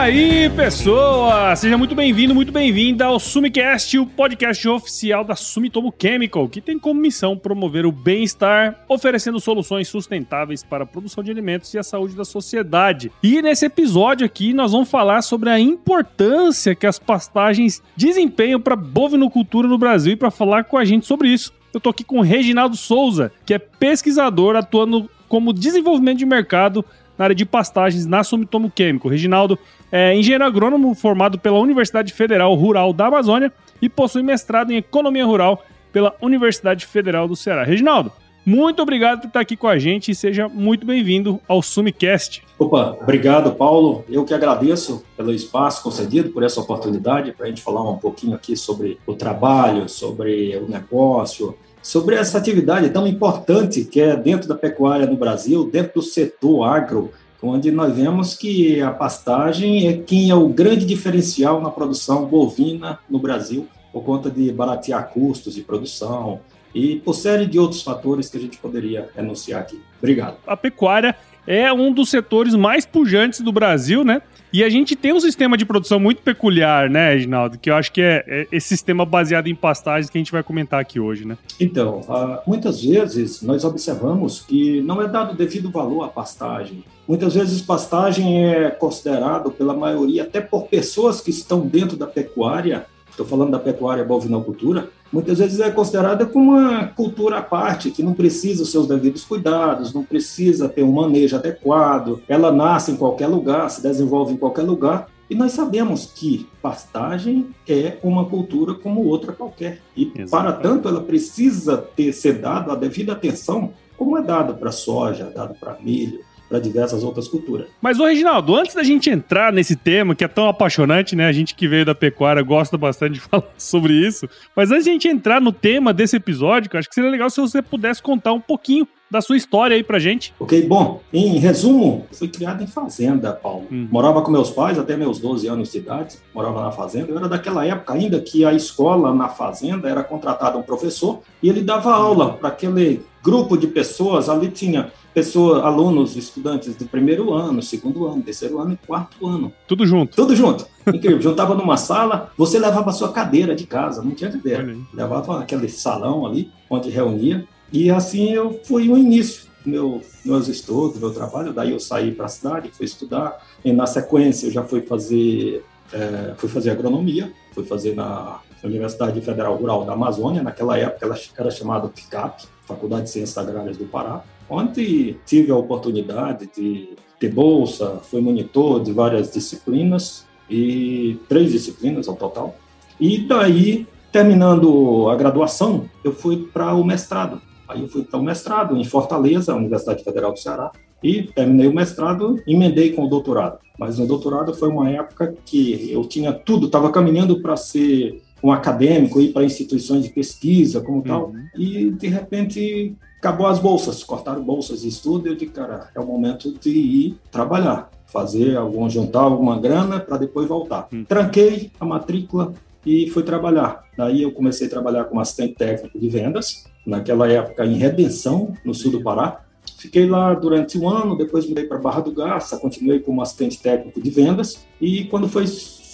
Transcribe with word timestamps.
aí, 0.00 0.48
pessoa! 0.56 1.54
Seja 1.54 1.76
muito 1.76 1.94
bem-vindo, 1.94 2.34
muito 2.34 2.50
bem-vinda 2.50 3.04
ao 3.04 3.20
Sumicast, 3.20 3.98
o 3.98 4.06
podcast 4.06 4.66
oficial 4.66 5.22
da 5.22 5.36
Sumitomo 5.36 5.92
Chemical, 6.00 6.48
que 6.48 6.62
tem 6.62 6.78
como 6.78 6.98
missão 6.98 7.36
promover 7.36 7.84
o 7.84 7.92
bem-estar, 7.92 8.82
oferecendo 8.88 9.38
soluções 9.38 9.88
sustentáveis 9.88 10.64
para 10.64 10.84
a 10.84 10.86
produção 10.86 11.22
de 11.22 11.30
alimentos 11.30 11.74
e 11.74 11.78
a 11.78 11.82
saúde 11.82 12.16
da 12.16 12.24
sociedade. 12.24 13.12
E 13.22 13.42
nesse 13.42 13.66
episódio 13.66 14.24
aqui, 14.24 14.54
nós 14.54 14.72
vamos 14.72 14.90
falar 14.90 15.20
sobre 15.20 15.50
a 15.50 15.60
importância 15.60 16.74
que 16.74 16.86
as 16.86 16.98
pastagens 16.98 17.82
desempenham 17.94 18.58
para 18.58 18.72
a 18.72 18.78
bovinocultura 18.78 19.68
no 19.68 19.76
Brasil 19.76 20.14
e 20.14 20.16
para 20.16 20.30
falar 20.30 20.64
com 20.64 20.78
a 20.78 20.84
gente 20.84 21.04
sobre 21.04 21.28
isso. 21.28 21.52
Eu 21.74 21.78
tô 21.78 21.90
aqui 21.90 22.04
com 22.04 22.20
o 22.20 22.22
Reginaldo 22.22 22.74
Souza, 22.74 23.30
que 23.44 23.52
é 23.52 23.58
pesquisador 23.58 24.56
atuando 24.56 25.10
como 25.28 25.52
desenvolvimento 25.52 26.18
de 26.18 26.26
mercado 26.26 26.84
na 27.20 27.24
área 27.24 27.36
de 27.36 27.44
pastagens 27.44 28.06
na 28.06 28.24
Sumitomo 28.24 28.70
Químico. 28.70 29.06
Reginaldo 29.06 29.58
é 29.92 30.16
engenheiro 30.16 30.42
agrônomo 30.42 30.94
formado 30.94 31.38
pela 31.38 31.58
Universidade 31.58 32.14
Federal 32.14 32.54
Rural 32.54 32.94
da 32.94 33.08
Amazônia 33.08 33.52
e 33.82 33.90
possui 33.90 34.22
mestrado 34.22 34.70
em 34.70 34.78
Economia 34.78 35.26
Rural 35.26 35.62
pela 35.92 36.14
Universidade 36.22 36.86
Federal 36.86 37.28
do 37.28 37.36
Ceará. 37.36 37.62
Reginaldo, 37.62 38.10
muito 38.46 38.80
obrigado 38.80 39.20
por 39.20 39.26
estar 39.26 39.40
aqui 39.40 39.54
com 39.54 39.68
a 39.68 39.78
gente 39.78 40.10
e 40.10 40.14
seja 40.14 40.48
muito 40.48 40.86
bem-vindo 40.86 41.38
ao 41.46 41.60
Sumicast. 41.60 42.42
Opa, 42.58 42.96
obrigado, 42.98 43.54
Paulo. 43.54 44.02
Eu 44.08 44.24
que 44.24 44.32
agradeço 44.32 45.04
pelo 45.14 45.30
espaço 45.30 45.82
concedido, 45.82 46.30
por 46.30 46.42
essa 46.42 46.58
oportunidade 46.58 47.32
para 47.32 47.44
a 47.44 47.48
gente 47.50 47.60
falar 47.60 47.82
um 47.82 47.98
pouquinho 47.98 48.34
aqui 48.34 48.56
sobre 48.56 48.98
o 49.06 49.12
trabalho, 49.12 49.90
sobre 49.90 50.56
o 50.56 50.66
negócio, 50.66 51.54
sobre 51.82 52.16
essa 52.16 52.38
atividade 52.38 52.90
tão 52.90 53.06
importante 53.06 53.84
que 53.84 54.00
é 54.00 54.16
dentro 54.16 54.48
da 54.48 54.54
pecuária 54.54 55.06
no 55.06 55.16
Brasil, 55.16 55.68
dentro 55.70 56.00
do 56.00 56.02
setor 56.02 56.64
agro, 56.64 57.12
onde 57.42 57.70
nós 57.70 57.94
vemos 57.94 58.34
que 58.34 58.80
a 58.80 58.90
pastagem 58.90 59.88
é 59.88 59.94
quem 59.94 60.30
é 60.30 60.34
o 60.34 60.48
grande 60.48 60.84
diferencial 60.84 61.60
na 61.60 61.70
produção 61.70 62.26
bovina 62.26 62.98
no 63.08 63.18
Brasil, 63.18 63.66
por 63.92 64.04
conta 64.04 64.30
de 64.30 64.52
baratear 64.52 65.08
custos 65.08 65.54
de 65.54 65.62
produção 65.62 66.40
e 66.74 66.96
por 66.96 67.14
série 67.14 67.46
de 67.46 67.58
outros 67.58 67.82
fatores 67.82 68.28
que 68.28 68.36
a 68.36 68.40
gente 68.40 68.58
poderia 68.58 69.08
enunciar 69.16 69.60
aqui. 69.60 69.80
Obrigado. 69.98 70.36
A 70.46 70.56
pecuária 70.56 71.16
é 71.46 71.72
um 71.72 71.92
dos 71.92 72.10
setores 72.10 72.54
mais 72.54 72.86
pujantes 72.86 73.40
do 73.40 73.50
Brasil, 73.50 74.04
né? 74.04 74.22
E 74.52 74.64
a 74.64 74.68
gente 74.68 74.96
tem 74.96 75.12
um 75.12 75.20
sistema 75.20 75.56
de 75.56 75.64
produção 75.64 76.00
muito 76.00 76.22
peculiar, 76.22 76.90
né, 76.90 77.12
Reginaldo? 77.12 77.56
Que 77.56 77.70
eu 77.70 77.74
acho 77.76 77.92
que 77.92 78.02
é, 78.02 78.24
é 78.26 78.46
esse 78.50 78.68
sistema 78.68 79.04
baseado 79.04 79.46
em 79.46 79.54
pastagens 79.54 80.10
que 80.10 80.18
a 80.18 80.20
gente 80.20 80.32
vai 80.32 80.42
comentar 80.42 80.80
aqui 80.80 80.98
hoje, 80.98 81.24
né? 81.24 81.38
Então, 81.58 82.00
uh, 82.00 82.38
muitas 82.46 82.82
vezes 82.82 83.42
nós 83.42 83.64
observamos 83.64 84.40
que 84.40 84.80
não 84.80 85.00
é 85.00 85.06
dado 85.06 85.36
devido 85.36 85.70
valor 85.70 86.04
à 86.04 86.08
pastagem. 86.08 86.84
Muitas 87.06 87.34
vezes 87.34 87.62
pastagem 87.62 88.46
é 88.46 88.70
considerado 88.70 89.50
pela 89.50 89.74
maioria, 89.74 90.24
até 90.24 90.40
por 90.40 90.66
pessoas 90.66 91.20
que 91.20 91.30
estão 91.30 91.60
dentro 91.60 91.96
da 91.96 92.06
pecuária, 92.06 92.86
estou 93.08 93.26
falando 93.26 93.52
da 93.52 93.58
pecuária 93.58 94.04
bovinocultura, 94.04 94.90
muitas 95.12 95.38
vezes 95.38 95.60
é 95.60 95.70
considerada 95.70 96.26
como 96.26 96.52
uma 96.52 96.86
cultura 96.88 97.38
à 97.38 97.42
parte, 97.42 97.90
que 97.90 98.02
não 98.02 98.14
precisa 98.14 98.62
os 98.62 98.70
seus 98.70 98.86
devidos 98.86 99.24
cuidados, 99.24 99.92
não 99.92 100.04
precisa 100.04 100.68
ter 100.68 100.82
um 100.82 100.92
manejo 100.92 101.36
adequado, 101.36 102.22
ela 102.28 102.52
nasce 102.52 102.92
em 102.92 102.96
qualquer 102.96 103.26
lugar, 103.26 103.70
se 103.70 103.82
desenvolve 103.82 104.34
em 104.34 104.36
qualquer 104.36 104.62
lugar, 104.62 105.08
e 105.28 105.34
nós 105.34 105.52
sabemos 105.52 106.06
que 106.06 106.48
pastagem 106.60 107.50
é 107.68 107.98
uma 108.02 108.24
cultura 108.24 108.74
como 108.74 109.04
outra 109.04 109.32
qualquer. 109.32 109.80
E, 109.96 110.10
Exatamente. 110.16 110.30
para 110.30 110.52
tanto, 110.52 110.88
ela 110.88 111.00
precisa 111.02 111.76
ter, 111.76 112.12
ser 112.12 112.40
dada 112.40 112.72
a 112.72 112.74
devida 112.74 113.12
atenção, 113.12 113.72
como 113.96 114.18
é 114.18 114.22
dado 114.22 114.54
para 114.54 114.72
soja, 114.72 115.30
dado 115.32 115.54
para 115.54 115.78
milho, 115.80 116.20
para 116.50 116.58
diversas 116.58 117.04
outras 117.04 117.28
culturas. 117.28 117.68
Mas, 117.80 118.00
ô 118.00 118.04
Reginaldo, 118.04 118.56
antes 118.56 118.74
da 118.74 118.82
gente 118.82 119.08
entrar 119.08 119.52
nesse 119.52 119.76
tema 119.76 120.16
que 120.16 120.24
é 120.24 120.28
tão 120.28 120.48
apaixonante, 120.48 121.14
né? 121.14 121.26
A 121.28 121.32
gente 121.32 121.54
que 121.54 121.68
veio 121.68 121.84
da 121.84 121.94
pecuária 121.94 122.42
gosta 122.42 122.76
bastante 122.76 123.14
de 123.14 123.20
falar 123.22 123.48
sobre 123.56 123.92
isso. 123.94 124.28
Mas 124.56 124.72
antes 124.72 124.84
de 124.84 124.90
a 124.90 124.92
gente 124.92 125.08
entrar 125.08 125.40
no 125.40 125.52
tema 125.52 125.94
desse 125.94 126.16
episódio, 126.16 126.68
eu 126.72 126.78
acho 126.78 126.88
que 126.88 126.94
seria 126.94 127.08
legal 127.08 127.30
se 127.30 127.40
você 127.40 127.62
pudesse 127.62 128.02
contar 128.02 128.32
um 128.32 128.40
pouquinho 128.40 128.86
da 129.10 129.20
sua 129.20 129.36
história 129.36 129.74
aí 129.74 129.82
pra 129.82 129.98
gente. 129.98 130.32
Ok, 130.38 130.66
bom, 130.66 131.00
em 131.12 131.38
resumo, 131.38 132.06
fui 132.12 132.28
criado 132.28 132.62
em 132.62 132.66
fazenda, 132.66 133.32
Paulo. 133.32 133.66
Hum. 133.70 133.88
Morava 133.90 134.22
com 134.22 134.30
meus 134.30 134.50
pais 134.50 134.78
até 134.78 134.96
meus 134.96 135.18
12 135.18 135.48
anos 135.48 135.72
de 135.72 135.78
idade, 135.78 136.16
morava 136.32 136.62
na 136.62 136.70
fazenda. 136.70 137.10
Eu 137.10 137.18
era 137.18 137.28
daquela 137.28 137.66
época 137.66 137.92
ainda 137.92 138.20
que 138.20 138.44
a 138.44 138.52
escola 138.52 139.12
na 139.12 139.28
fazenda 139.28 139.88
era 139.88 140.04
contratada 140.04 140.56
um 140.56 140.62
professor 140.62 141.20
e 141.42 141.48
ele 141.48 141.62
dava 141.62 141.92
aula 141.92 142.34
para 142.34 142.50
aquele 142.50 143.02
grupo 143.22 143.56
de 143.56 143.66
pessoas. 143.66 144.28
Ali 144.28 144.48
tinha 144.48 144.92
pessoas, 145.12 145.62
alunos, 145.64 146.16
estudantes 146.16 146.76
de 146.76 146.84
primeiro 146.84 147.32
ano, 147.32 147.62
segundo 147.62 148.06
ano, 148.06 148.22
terceiro 148.22 148.60
ano 148.60 148.72
e 148.72 148.86
quarto 148.86 149.26
ano. 149.26 149.52
Tudo 149.66 149.86
junto. 149.86 150.16
Tudo 150.16 150.34
junto. 150.34 150.66
Incrível. 150.86 151.20
Juntava 151.20 151.54
numa 151.54 151.76
sala, 151.76 152.32
você 152.36 152.58
levava 152.58 152.90
a 152.90 152.92
sua 152.92 153.12
cadeira 153.12 153.54
de 153.54 153.66
casa, 153.66 154.02
não 154.02 154.12
tinha 154.12 154.30
ideia. 154.30 154.76
Levava 154.92 155.40
aquele 155.40 155.68
salão 155.68 156.26
ali, 156.26 156.50
onde 156.68 156.90
reunia. 156.90 157.46
E 157.72 157.90
assim 157.90 158.32
eu 158.32 158.60
fui 158.64 158.88
o 158.88 158.98
início 158.98 159.50
meu, 159.64 160.02
meus 160.24 160.48
estudos, 160.48 160.98
meu 160.98 161.12
trabalho. 161.12 161.52
Daí 161.52 161.72
eu 161.72 161.80
saí 161.80 162.12
para 162.12 162.26
a 162.26 162.28
cidade, 162.28 162.70
fui 162.72 162.86
estudar. 162.86 163.38
E 163.64 163.72
na 163.72 163.86
sequência 163.86 164.46
eu 164.46 164.50
já 164.50 164.64
fui 164.64 164.82
fazer, 164.82 165.64
é, 165.92 166.34
fui 166.36 166.48
fazer 166.48 166.70
agronomia, 166.70 167.32
fui 167.52 167.64
fazer 167.64 167.94
na 167.94 168.40
Universidade 168.62 169.20
Federal 169.20 169.56
Rural 169.56 169.84
da 169.84 169.92
Amazônia. 169.92 170.42
Naquela 170.42 170.78
época 170.78 171.06
ela 171.06 171.16
era 171.38 171.50
chamada 171.50 171.90
FICAP, 171.94 172.44
Faculdade 172.70 173.04
de 173.04 173.10
Ciências 173.10 173.38
Agrárias 173.38 173.76
do 173.76 173.84
Pará 173.84 174.24
onde 174.50 175.16
tive 175.24 175.52
a 175.52 175.56
oportunidade 175.56 176.50
de 176.54 176.96
ter 177.20 177.32
bolsa, 177.32 178.00
fui 178.02 178.20
monitor 178.20 178.82
de 178.82 178.92
várias 178.92 179.30
disciplinas, 179.30 180.26
e 180.50 181.16
três 181.28 181.52
disciplinas 181.52 182.08
ao 182.08 182.16
total. 182.16 182.56
E 182.98 183.18
daí, 183.18 183.86
terminando 184.10 185.08
a 185.08 185.14
graduação, 185.14 185.88
eu 186.02 186.12
fui 186.12 186.48
para 186.52 186.74
o 186.74 186.84
mestrado. 186.84 187.40
Aí 187.68 187.80
eu 187.80 187.88
fui 187.88 188.02
para 188.02 188.18
o 188.18 188.22
mestrado 188.22 188.76
em 188.76 188.84
Fortaleza, 188.84 189.54
Universidade 189.54 190.02
Federal 190.02 190.32
do 190.32 190.38
Ceará, 190.40 190.72
e 191.02 191.22
terminei 191.22 191.68
o 191.68 191.72
mestrado, 191.72 192.42
emendei 192.46 192.92
com 192.92 193.04
o 193.04 193.08
doutorado. 193.08 193.58
Mas 193.78 194.00
o 194.00 194.06
doutorado 194.06 194.52
foi 194.52 194.68
uma 194.68 194.90
época 194.90 195.34
que 195.46 195.90
eu 195.90 196.04
tinha 196.04 196.32
tudo, 196.32 196.66
estava 196.66 196.90
caminhando 196.90 197.40
para 197.40 197.56
ser 197.56 198.20
um 198.42 198.52
acadêmico, 198.52 199.20
ir 199.20 199.32
para 199.32 199.44
instituições 199.44 200.04
de 200.04 200.10
pesquisa, 200.10 200.80
como 200.80 200.98
uhum. 200.98 201.02
tal, 201.02 201.32
e 201.56 201.90
de 201.90 202.08
repente 202.08 202.96
acabou 203.18 203.46
as 203.46 203.58
bolsas, 203.58 204.02
cortaram 204.02 204.42
bolsas 204.42 204.80
de 204.80 204.88
estudo, 204.88 205.28
eu 205.28 205.34
disse, 205.34 205.52
cara, 205.52 205.90
é 205.94 206.00
o 206.00 206.06
momento 206.06 206.52
de 206.58 206.70
ir 206.70 207.18
trabalhar, 207.30 207.90
fazer 208.06 208.56
algum, 208.56 208.88
juntar 208.88 209.20
alguma 209.20 209.60
grana 209.60 210.00
para 210.00 210.16
depois 210.16 210.48
voltar. 210.48 210.88
Hum. 210.92 211.04
Tranquei 211.04 211.70
a 211.78 211.84
matrícula 211.84 212.54
e 212.84 213.10
fui 213.10 213.22
trabalhar. 213.22 213.84
Daí 213.96 214.22
eu 214.22 214.32
comecei 214.32 214.66
a 214.66 214.70
trabalhar 214.70 215.04
como 215.04 215.20
assistente 215.20 215.54
técnico 215.54 215.98
de 215.98 216.08
vendas, 216.08 216.64
naquela 216.86 217.30
época 217.30 217.66
em 217.66 217.74
Redenção, 217.74 218.54
no 218.64 218.74
sul 218.74 218.92
do 218.92 219.02
Pará. 219.02 219.42
Fiquei 219.78 220.08
lá 220.08 220.32
durante 220.32 220.78
um 220.78 220.88
ano, 220.88 221.16
depois 221.16 221.46
mudei 221.46 221.64
para 221.64 221.78
Barra 221.78 222.00
do 222.00 222.12
Garça, 222.12 222.58
continuei 222.58 223.00
como 223.00 223.20
assistente 223.20 223.60
técnico 223.60 224.00
de 224.00 224.10
vendas 224.10 224.66
e 224.80 225.04
quando 225.04 225.28
foi 225.28 225.46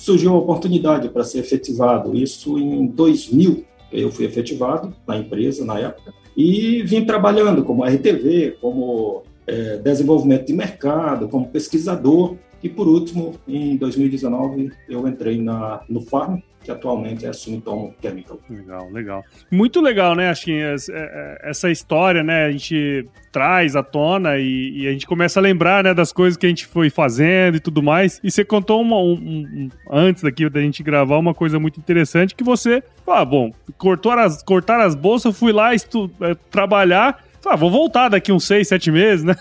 surgiu 0.06 0.32
a 0.34 0.38
oportunidade 0.38 1.08
para 1.08 1.24
ser 1.24 1.40
efetivado, 1.40 2.14
isso 2.14 2.56
em 2.56 2.86
2000, 2.86 3.64
eu 3.92 4.08
fui 4.08 4.24
efetivado 4.24 4.94
na 5.04 5.16
empresa 5.16 5.64
na 5.64 5.80
época 5.80 6.14
e 6.36 6.80
vim 6.84 7.04
trabalhando 7.04 7.64
como 7.64 7.84
RTV, 7.84 8.58
como 8.60 9.24
é, 9.48 9.78
desenvolvimento 9.78 10.46
de 10.46 10.52
mercado, 10.52 11.28
como 11.28 11.48
pesquisador. 11.48 12.36
E 12.62 12.68
por 12.68 12.88
último, 12.88 13.38
em 13.46 13.76
2019, 13.76 14.72
eu 14.88 15.06
entrei 15.06 15.40
na, 15.40 15.82
no 15.88 16.00
Farm, 16.00 16.40
que 16.66 16.70
atualmente 16.72 17.24
é 17.24 17.28
a 17.28 17.32
Sumitomo 17.32 17.94
Chemical. 18.02 18.40
Legal, 18.50 18.90
legal. 18.90 19.24
Muito 19.52 19.80
legal, 19.80 20.16
né? 20.16 20.30
Acho 20.30 20.46
que 20.46 20.60
é, 20.60 21.38
essa 21.42 21.70
história, 21.70 22.24
né? 22.24 22.46
A 22.46 22.50
gente 22.50 23.06
traz 23.30 23.76
à 23.76 23.84
tona 23.84 24.36
e, 24.38 24.80
e, 24.80 24.88
a 24.88 24.90
gente 24.90 25.06
começa 25.06 25.38
a 25.38 25.42
lembrar, 25.42 25.84
né, 25.84 25.94
das 25.94 26.12
coisas 26.12 26.36
que 26.36 26.44
a 26.44 26.48
gente 26.48 26.66
foi 26.66 26.90
fazendo 26.90 27.56
e 27.58 27.60
tudo 27.60 27.82
mais. 27.82 28.18
E 28.24 28.30
você 28.30 28.44
contou 28.44 28.80
uma, 28.80 28.96
um, 28.96 29.12
um, 29.12 29.68
antes 29.88 30.24
daqui 30.24 30.48
da 30.48 30.60
gente 30.60 30.82
gravar 30.82 31.18
uma 31.18 31.34
coisa 31.34 31.60
muito 31.60 31.78
interessante 31.78 32.34
que 32.34 32.42
você, 32.42 32.82
ah, 33.06 33.24
bom, 33.24 33.52
cortou 33.78 34.10
as, 34.12 34.42
cortar 34.42 34.80
as 34.80 34.96
bolsas, 34.96 35.38
fui 35.38 35.52
lá 35.52 35.72
estu, 35.72 36.10
é, 36.20 36.34
trabalhar, 36.50 37.22
ah, 37.44 37.54
vou 37.54 37.70
voltar 37.70 38.08
daqui 38.08 38.32
uns 38.32 38.44
seis, 38.44 38.66
sete 38.66 38.90
meses, 38.90 39.24
né? 39.24 39.36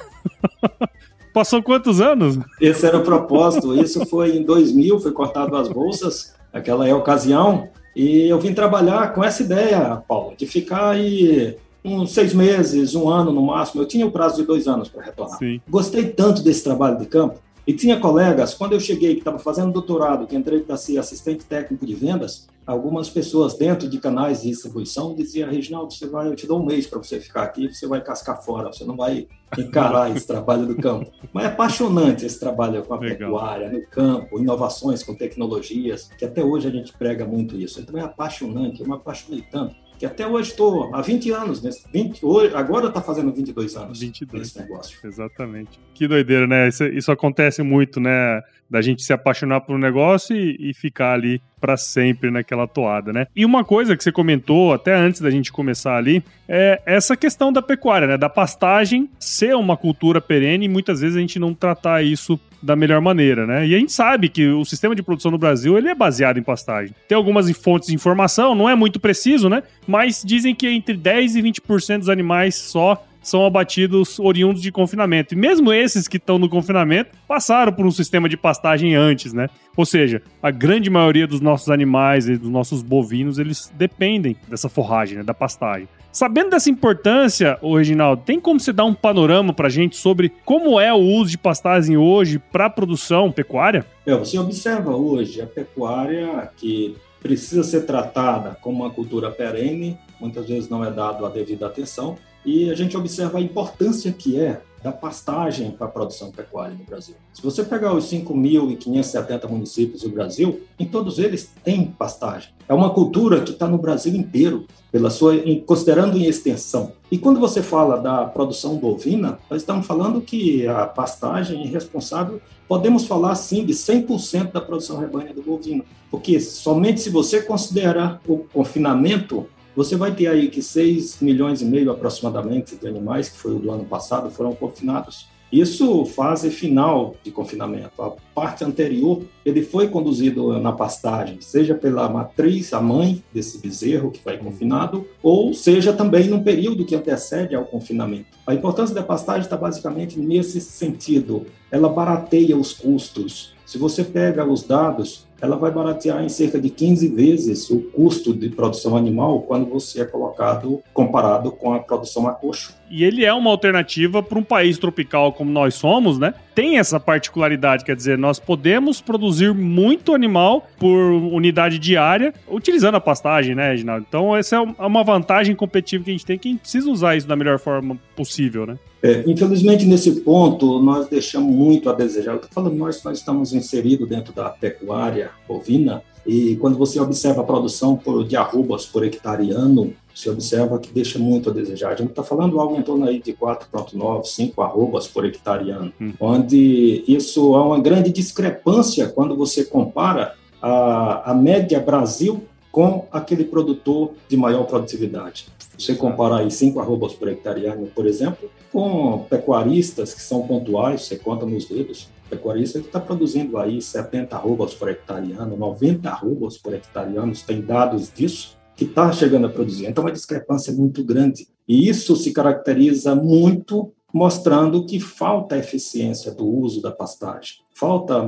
Passou 1.35 1.61
quantos 1.61 2.01
anos? 2.01 2.39
Esse 2.59 2.87
era 2.87 2.97
o 2.97 3.03
propósito. 3.03 3.79
Isso 3.79 4.03
foi 4.07 4.37
em 4.37 4.43
2000, 4.43 4.99
foi 4.99 5.11
cortado 5.11 5.55
as 5.55 5.67
bolsas 5.67 6.33
aquela 6.55 6.87
é 6.87 6.91
a 6.91 6.95
ocasião. 6.95 7.67
E 7.95 8.27
eu 8.27 8.39
vim 8.39 8.53
trabalhar 8.53 9.13
com 9.13 9.23
essa 9.23 9.43
ideia, 9.43 10.01
Paulo, 10.07 10.33
de 10.37 10.45
ficar 10.45 10.91
aí 10.91 11.55
uns 11.83 12.13
seis 12.13 12.33
meses, 12.33 12.95
um 12.95 13.07
ano 13.07 13.31
no 13.31 13.41
máximo. 13.41 13.81
Eu 13.81 13.87
tinha 13.87 14.05
o 14.05 14.11
prazo 14.11 14.37
de 14.37 14.47
dois 14.47 14.67
anos 14.67 14.89
para 14.89 15.03
retornar. 15.03 15.37
Sim. 15.37 15.61
Gostei 15.69 16.05
tanto 16.05 16.41
desse 16.41 16.63
trabalho 16.63 16.97
de 16.97 17.05
campo 17.05 17.39
E 17.67 17.73
tinha 17.73 17.99
colegas, 17.99 18.53
quando 18.53 18.73
eu 18.73 18.79
cheguei, 18.79 19.13
que 19.13 19.21
estava 19.21 19.39
fazendo 19.39 19.71
doutorado, 19.71 20.27
que 20.27 20.35
entrei 20.35 20.59
para 20.59 20.77
ser 20.77 20.99
assistente 20.99 21.45
técnico 21.45 21.83
de 21.83 21.95
vendas, 21.95 22.47
algumas 22.65 23.09
pessoas 23.09 23.57
dentro 23.57 23.89
de 23.89 23.99
canais 23.99 24.43
de 24.43 24.49
distribuição 24.49 25.15
diziam, 25.15 25.49
Reginaldo, 25.49 25.91
você 25.91 26.05
vai, 26.05 26.27
eu 26.27 26.35
te 26.35 26.45
dou 26.45 26.61
um 26.61 26.65
mês 26.65 26.85
para 26.85 26.99
você 26.99 27.19
ficar 27.19 27.43
aqui, 27.43 27.73
você 27.73 27.87
vai 27.87 28.03
cascar 28.03 28.43
fora, 28.43 28.71
você 28.71 28.83
não 28.83 28.95
vai 28.95 29.27
encarar 29.57 30.15
esse 30.15 30.27
trabalho 30.27 30.67
do 30.67 30.75
campo. 30.75 31.11
Mas 31.33 31.45
é 31.45 31.47
apaixonante 31.47 32.25
esse 32.25 32.39
trabalho 32.39 32.83
com 32.83 32.93
a 32.93 32.99
Legal. 32.99 33.17
pecuária, 33.17 33.71
no 33.71 33.85
campo, 33.87 34.39
inovações 34.39 35.01
com 35.03 35.15
tecnologias, 35.15 36.09
que 36.17 36.25
até 36.25 36.43
hoje 36.43 36.67
a 36.67 36.71
gente 36.71 36.93
prega 36.93 37.25
muito 37.25 37.55
isso. 37.55 37.79
Então 37.81 37.99
é 37.99 38.03
apaixonante, 38.03 38.81
eu 38.81 38.87
me 38.87 38.93
apaixonei 38.93 39.43
tanto 39.51 39.84
que 39.97 40.05
até 40.05 40.27
hoje 40.27 40.51
estou 40.51 40.93
há 40.93 41.01
20 41.01 41.31
anos 41.31 41.61
nesse 41.61 41.85
20, 41.91 42.25
hoje, 42.25 42.55
agora 42.55 42.87
está 42.87 43.01
fazendo 43.01 43.31
22 43.31 43.75
anos 43.75 43.99
22. 43.99 44.39
nesse 44.41 44.59
negócio. 44.59 44.99
Exatamente. 45.03 45.79
Que 45.93 46.07
doideira, 46.07 46.45
né? 46.47 46.67
Isso, 46.67 46.83
isso, 46.85 47.11
acontece 47.11 47.61
muito, 47.63 47.99
né? 47.99 48.41
Da 48.69 48.81
gente 48.81 49.03
se 49.03 49.13
apaixonar 49.13 49.61
por 49.61 49.75
um 49.75 49.79
negócio 49.79 50.35
e, 50.35 50.69
e 50.69 50.73
ficar 50.73 51.13
ali 51.13 51.41
para 51.59 51.77
sempre 51.77 52.29
naquela 52.29 52.67
toada, 52.67 53.11
né? 53.11 53.27
E 53.35 53.45
uma 53.45 53.63
coisa 53.63 53.95
que 53.95 54.03
você 54.03 54.11
comentou 54.11 54.73
até 54.73 54.93
antes 54.93 55.21
da 55.21 55.29
gente 55.29 55.51
começar 55.51 55.97
ali 55.97 56.23
é 56.47 56.81
essa 56.85 57.15
questão 57.15 57.51
da 57.51 57.61
pecuária, 57.61 58.07
né? 58.07 58.17
Da 58.17 58.29
pastagem 58.29 59.09
ser 59.19 59.55
uma 59.55 59.75
cultura 59.75 60.21
perene 60.21 60.65
e 60.65 60.69
muitas 60.69 61.01
vezes 61.01 61.17
a 61.17 61.19
gente 61.19 61.39
não 61.39 61.53
tratar 61.53 62.03
isso 62.03 62.39
da 62.61 62.75
melhor 62.75 62.99
maneira, 62.99 63.45
né? 63.45 63.67
E 63.67 63.75
a 63.75 63.79
gente 63.79 63.91
sabe 63.91 64.27
que 64.27 64.47
o 64.47 64.65
sistema 64.65 64.95
de 64.95 65.03
produção 65.03 65.31
no 65.31 65.37
Brasil 65.37 65.77
ele 65.77 65.87
é 65.87 65.95
baseado 65.95 66.37
em 66.37 66.43
pastagem. 66.43 66.93
Tem 67.07 67.15
algumas 67.15 67.49
fontes 67.51 67.89
de 67.89 67.95
informação, 67.95 68.55
não 68.55 68.69
é 68.69 68.75
muito 68.75 68.99
preciso, 68.99 69.49
né? 69.49 69.61
Mas 69.87 70.23
dizem 70.25 70.55
que 70.55 70.67
entre 70.67 70.95
10 70.95 71.35
e 71.35 71.41
20% 71.41 71.99
dos 71.99 72.09
animais 72.09 72.55
só 72.55 73.05
são 73.25 73.45
abatidos 73.45 74.19
oriundos 74.19 74.61
de 74.61 74.71
confinamento. 74.71 75.33
E 75.33 75.37
mesmo 75.37 75.73
esses 75.73 76.07
que 76.07 76.17
estão 76.17 76.37
no 76.37 76.47
confinamento 76.47 77.11
passaram 77.27 77.73
por 77.73 77.85
um 77.85 77.91
sistema 77.91 78.29
de 78.29 78.37
pastagem 78.37 78.95
antes, 78.95 79.33
né? 79.33 79.47
Ou 79.75 79.85
seja, 79.85 80.21
a 80.41 80.51
grande 80.51 80.89
maioria 80.89 81.27
dos 81.27 81.41
nossos 81.41 81.69
animais 81.69 82.29
e 82.29 82.37
dos 82.37 82.49
nossos 82.49 82.81
bovinos, 82.81 83.39
eles 83.39 83.71
dependem 83.75 84.37
dessa 84.47 84.69
forragem, 84.69 85.17
né? 85.17 85.23
da 85.23 85.33
pastagem. 85.33 85.87
Sabendo 86.11 86.51
dessa 86.51 86.69
importância, 86.69 87.59
Reginaldo, 87.61 88.23
tem 88.25 88.39
como 88.39 88.57
você 88.57 88.71
dar 88.71 88.85
um 88.85 88.93
panorama 88.93 89.51
para 89.51 89.67
a 89.67 89.69
gente 89.69 89.97
sobre 89.97 90.31
como 90.45 90.79
é 90.79 90.93
o 90.93 90.97
uso 90.97 91.31
de 91.31 91.37
pastagem 91.37 91.97
hoje 91.97 92.39
para 92.39 92.67
a 92.67 92.69
produção 92.69 93.31
pecuária? 93.31 93.85
É, 94.05 94.15
você 94.15 94.39
observa 94.39 94.95
hoje 94.95 95.41
a 95.41 95.45
pecuária 95.45 96.49
que 96.55 96.95
precisa 97.21 97.63
ser 97.63 97.81
tratada 97.81 98.55
como 98.61 98.83
uma 98.83 98.91
cultura 98.91 99.29
perene, 99.31 99.97
muitas 100.21 100.47
vezes 100.47 100.69
não 100.69 100.85
é 100.85 100.91
dado 100.91 101.25
a 101.25 101.29
devida 101.29 101.65
atenção, 101.65 102.17
e 102.45 102.69
a 102.69 102.75
gente 102.75 102.95
observa 102.95 103.37
a 103.37 103.41
importância 103.41 104.11
que 104.11 104.39
é 104.39 104.61
da 104.85 104.91
pastagem 104.91 105.71
para 105.71 105.87
a 105.87 105.89
produção 105.89 106.29
pecuária 106.29 106.75
no 106.77 106.83
Brasil. 106.83 107.15
Se 107.33 107.41
você 107.41 107.63
pegar 107.63 107.95
os 107.95 108.05
5.570 108.05 109.49
municípios 109.49 110.03
do 110.03 110.09
Brasil, 110.09 110.61
em 110.77 110.85
todos 110.85 111.17
eles 111.17 111.51
tem 111.63 111.87
pastagem. 111.87 112.51
É 112.69 112.73
uma 112.73 112.91
cultura 112.91 113.41
que 113.41 113.49
está 113.49 113.67
no 113.67 113.79
Brasil 113.79 114.13
inteiro, 114.13 114.67
pela 114.91 115.09
sua, 115.09 115.33
considerando 115.65 116.19
em 116.19 116.25
extensão. 116.25 116.91
E 117.11 117.17
quando 117.17 117.39
você 117.39 117.63
fala 117.63 117.99
da 117.99 118.25
produção 118.25 118.77
bovina, 118.77 119.39
nós 119.49 119.63
estamos 119.63 119.87
falando 119.87 120.21
que 120.21 120.67
a 120.67 120.85
pastagem 120.85 121.63
é 121.63 121.67
responsável, 121.67 122.39
podemos 122.67 123.07
falar 123.07 123.33
sim 123.33 123.65
de 123.65 123.73
100% 123.73 124.51
da 124.51 124.61
produção 124.61 124.99
rebanha 124.99 125.33
do 125.33 125.41
bovino, 125.41 125.83
porque 126.11 126.39
somente 126.39 127.01
se 127.01 127.09
você 127.09 127.41
considerar 127.41 128.21
o 128.27 128.37
confinamento 128.53 129.47
você 129.75 129.95
vai 129.95 130.13
ter 130.15 130.27
aí 130.27 130.47
que 130.47 130.61
6 130.61 131.19
milhões 131.21 131.61
e 131.61 131.65
meio 131.65 131.91
aproximadamente 131.91 132.75
de 132.75 132.87
animais, 132.87 133.29
que 133.29 133.37
foi 133.37 133.53
o 133.53 133.59
do 133.59 133.71
ano 133.71 133.85
passado, 133.85 134.29
foram 134.29 134.53
confinados. 134.53 135.27
Isso 135.51 136.05
fase 136.05 136.49
final 136.49 137.15
de 137.23 137.31
confinamento. 137.31 138.01
A 138.01 138.11
parte 138.33 138.63
anterior, 138.63 139.21
ele 139.45 139.61
foi 139.61 139.87
conduzido 139.87 140.59
na 140.59 140.71
pastagem, 140.71 141.37
seja 141.39 141.75
pela 141.75 142.09
matriz, 142.09 142.73
a 142.73 142.81
mãe 142.81 143.23
desse 143.33 143.59
bezerro 143.59 144.11
que 144.11 144.23
vai 144.23 144.37
confinado, 144.37 145.07
ou 145.21 145.53
seja 145.53 145.93
também 145.93 146.27
no 146.27 146.43
período 146.43 146.85
que 146.85 146.95
antecede 146.95 147.55
ao 147.55 147.65
confinamento. 147.65 148.25
A 148.45 148.53
importância 148.53 148.95
da 148.95 149.03
pastagem 149.03 149.43
está 149.43 149.55
basicamente 149.55 150.19
nesse 150.19 150.59
sentido. 150.59 151.45
Ela 151.71 151.89
barateia 151.89 152.57
os 152.57 152.73
custos. 152.73 153.53
Se 153.65 153.77
você 153.77 154.03
pega 154.03 154.45
os 154.45 154.63
dados 154.63 155.25
ela 155.45 155.55
vai 155.55 155.71
baratear 155.71 156.23
em 156.23 156.29
cerca 156.29 156.59
de 156.59 156.69
15 156.69 157.07
vezes 157.09 157.69
o 157.69 157.79
custo 157.79 158.33
de 158.33 158.49
produção 158.49 158.97
animal 158.97 159.41
quando 159.41 159.69
você 159.69 160.01
é 160.01 160.05
colocado 160.05 160.81
comparado 160.93 161.51
com 161.51 161.73
a 161.73 161.79
produção 161.79 162.27
a 162.27 162.33
coxo. 162.33 162.75
E 162.89 163.03
ele 163.03 163.25
é 163.25 163.33
uma 163.33 163.49
alternativa 163.49 164.21
para 164.21 164.37
um 164.37 164.43
país 164.43 164.77
tropical 164.77 165.33
como 165.33 165.51
nós 165.51 165.75
somos, 165.75 166.19
né? 166.19 166.33
Tem 166.53 166.77
essa 166.77 166.99
particularidade, 166.99 167.83
quer 167.83 167.95
dizer, 167.95 168.17
nós 168.17 168.39
podemos 168.39 169.01
produzir 169.01 169.53
muito 169.53 170.13
animal 170.13 170.67
por 170.77 170.97
unidade 170.97 171.79
diária 171.79 172.33
utilizando 172.47 172.95
a 172.95 173.01
pastagem, 173.01 173.55
né, 173.55 173.71
Reginaldo? 173.71 174.05
Então, 174.07 174.35
essa 174.35 174.55
é 174.55 174.59
uma 174.59 175.03
vantagem 175.03 175.55
competitiva 175.55 176.03
que 176.03 176.11
a 176.11 176.13
gente 176.13 176.25
tem, 176.25 176.37
que 176.37 176.47
a 176.47 176.51
gente 176.51 176.61
precisa 176.61 176.89
usar 176.89 177.15
isso 177.15 177.27
da 177.27 177.35
melhor 177.35 177.59
forma 177.59 177.97
possível, 178.15 178.65
né? 178.65 178.77
É, 179.05 179.23
infelizmente, 179.27 179.85
nesse 179.85 180.21
ponto, 180.21 180.81
nós 180.81 181.07
deixamos 181.07 181.53
muito 181.53 181.91
a 181.91 181.93
desejar. 181.93 182.31
Eu 182.31 182.37
estou 182.37 182.49
falando 182.51 182.75
nós, 182.75 183.03
nós 183.03 183.19
estamos 183.19 183.53
inseridos 183.53 184.09
dentro 184.09 184.33
da 184.33 184.49
pecuária 184.49 185.29
bovina, 185.47 186.03
e 186.25 186.55
quando 186.55 186.77
você 186.77 186.99
observa 186.99 187.41
a 187.41 187.45
produção 187.45 187.95
por, 187.95 188.25
de 188.25 188.35
arrobas 188.35 188.85
por 188.85 189.05
hectare 189.05 189.51
ano, 189.51 189.93
você 190.13 190.29
observa 190.29 190.79
que 190.79 190.91
deixa 190.91 191.19
muito 191.19 191.49
a 191.49 191.53
desejar. 191.53 191.91
A 191.91 191.95
gente 191.95 192.09
está 192.09 192.23
falando 192.23 192.59
algo 192.59 192.75
em 192.77 192.81
torno 192.81 193.05
aí 193.05 193.21
de 193.21 193.33
4,9, 193.33 194.23
5 194.23 194.61
arrobas 194.61 195.07
por 195.07 195.25
hectare 195.25 195.69
ano, 195.69 195.93
hum. 196.01 196.13
onde 196.19 197.03
isso 197.07 197.53
há 197.53 197.63
uma 197.63 197.79
grande 197.79 198.11
discrepância 198.11 199.07
quando 199.07 199.35
você 199.35 199.65
compara 199.65 200.33
a, 200.61 201.31
a 201.31 201.33
média 201.33 201.79
Brasil 201.79 202.43
com 202.71 203.05
aquele 203.11 203.43
produtor 203.43 204.13
de 204.27 204.35
maior 204.35 204.63
produtividade. 204.63 205.47
Você 205.77 205.93
comparar 205.93 206.37
aí 206.37 206.49
5 206.49 206.79
arrobas 206.79 207.13
por 207.13 207.27
hectare 207.27 207.67
ano, 207.67 207.87
por 207.93 208.07
exemplo, 208.07 208.49
com 208.71 209.25
pecuaristas 209.29 210.13
que 210.13 210.21
são 210.21 210.47
pontuais, 210.47 211.03
você 211.03 211.17
conta 211.17 211.45
nos 211.45 211.65
dedos, 211.65 212.09
pecuarista 212.35 212.79
que 212.79 212.87
está 212.87 212.99
produzindo 212.99 213.57
aí 213.57 213.81
70 213.81 214.35
arrobas 214.35 214.73
por 214.73 214.89
hectare 214.89 215.33
ano, 215.33 215.55
90 215.55 216.09
arrobas 216.09 216.57
por 216.57 216.73
hectare 216.73 217.17
ano, 217.17 217.33
tem 217.45 217.61
dados 217.61 218.11
disso, 218.13 218.57
que 218.75 218.85
está 218.85 219.11
chegando 219.11 219.47
a 219.47 219.49
produzir. 219.49 219.87
Então, 219.87 220.03
é 220.03 220.07
uma 220.07 220.13
discrepância 220.13 220.73
muito 220.73 221.03
grande. 221.03 221.47
E 221.67 221.87
isso 221.87 222.15
se 222.15 222.31
caracteriza 222.31 223.15
muito 223.15 223.91
mostrando 224.13 224.85
que 224.85 224.99
falta 224.99 225.57
eficiência 225.57 226.33
do 226.33 226.47
uso 226.47 226.81
da 226.81 226.91
pastagem, 226.91 227.55
falta 227.73 228.23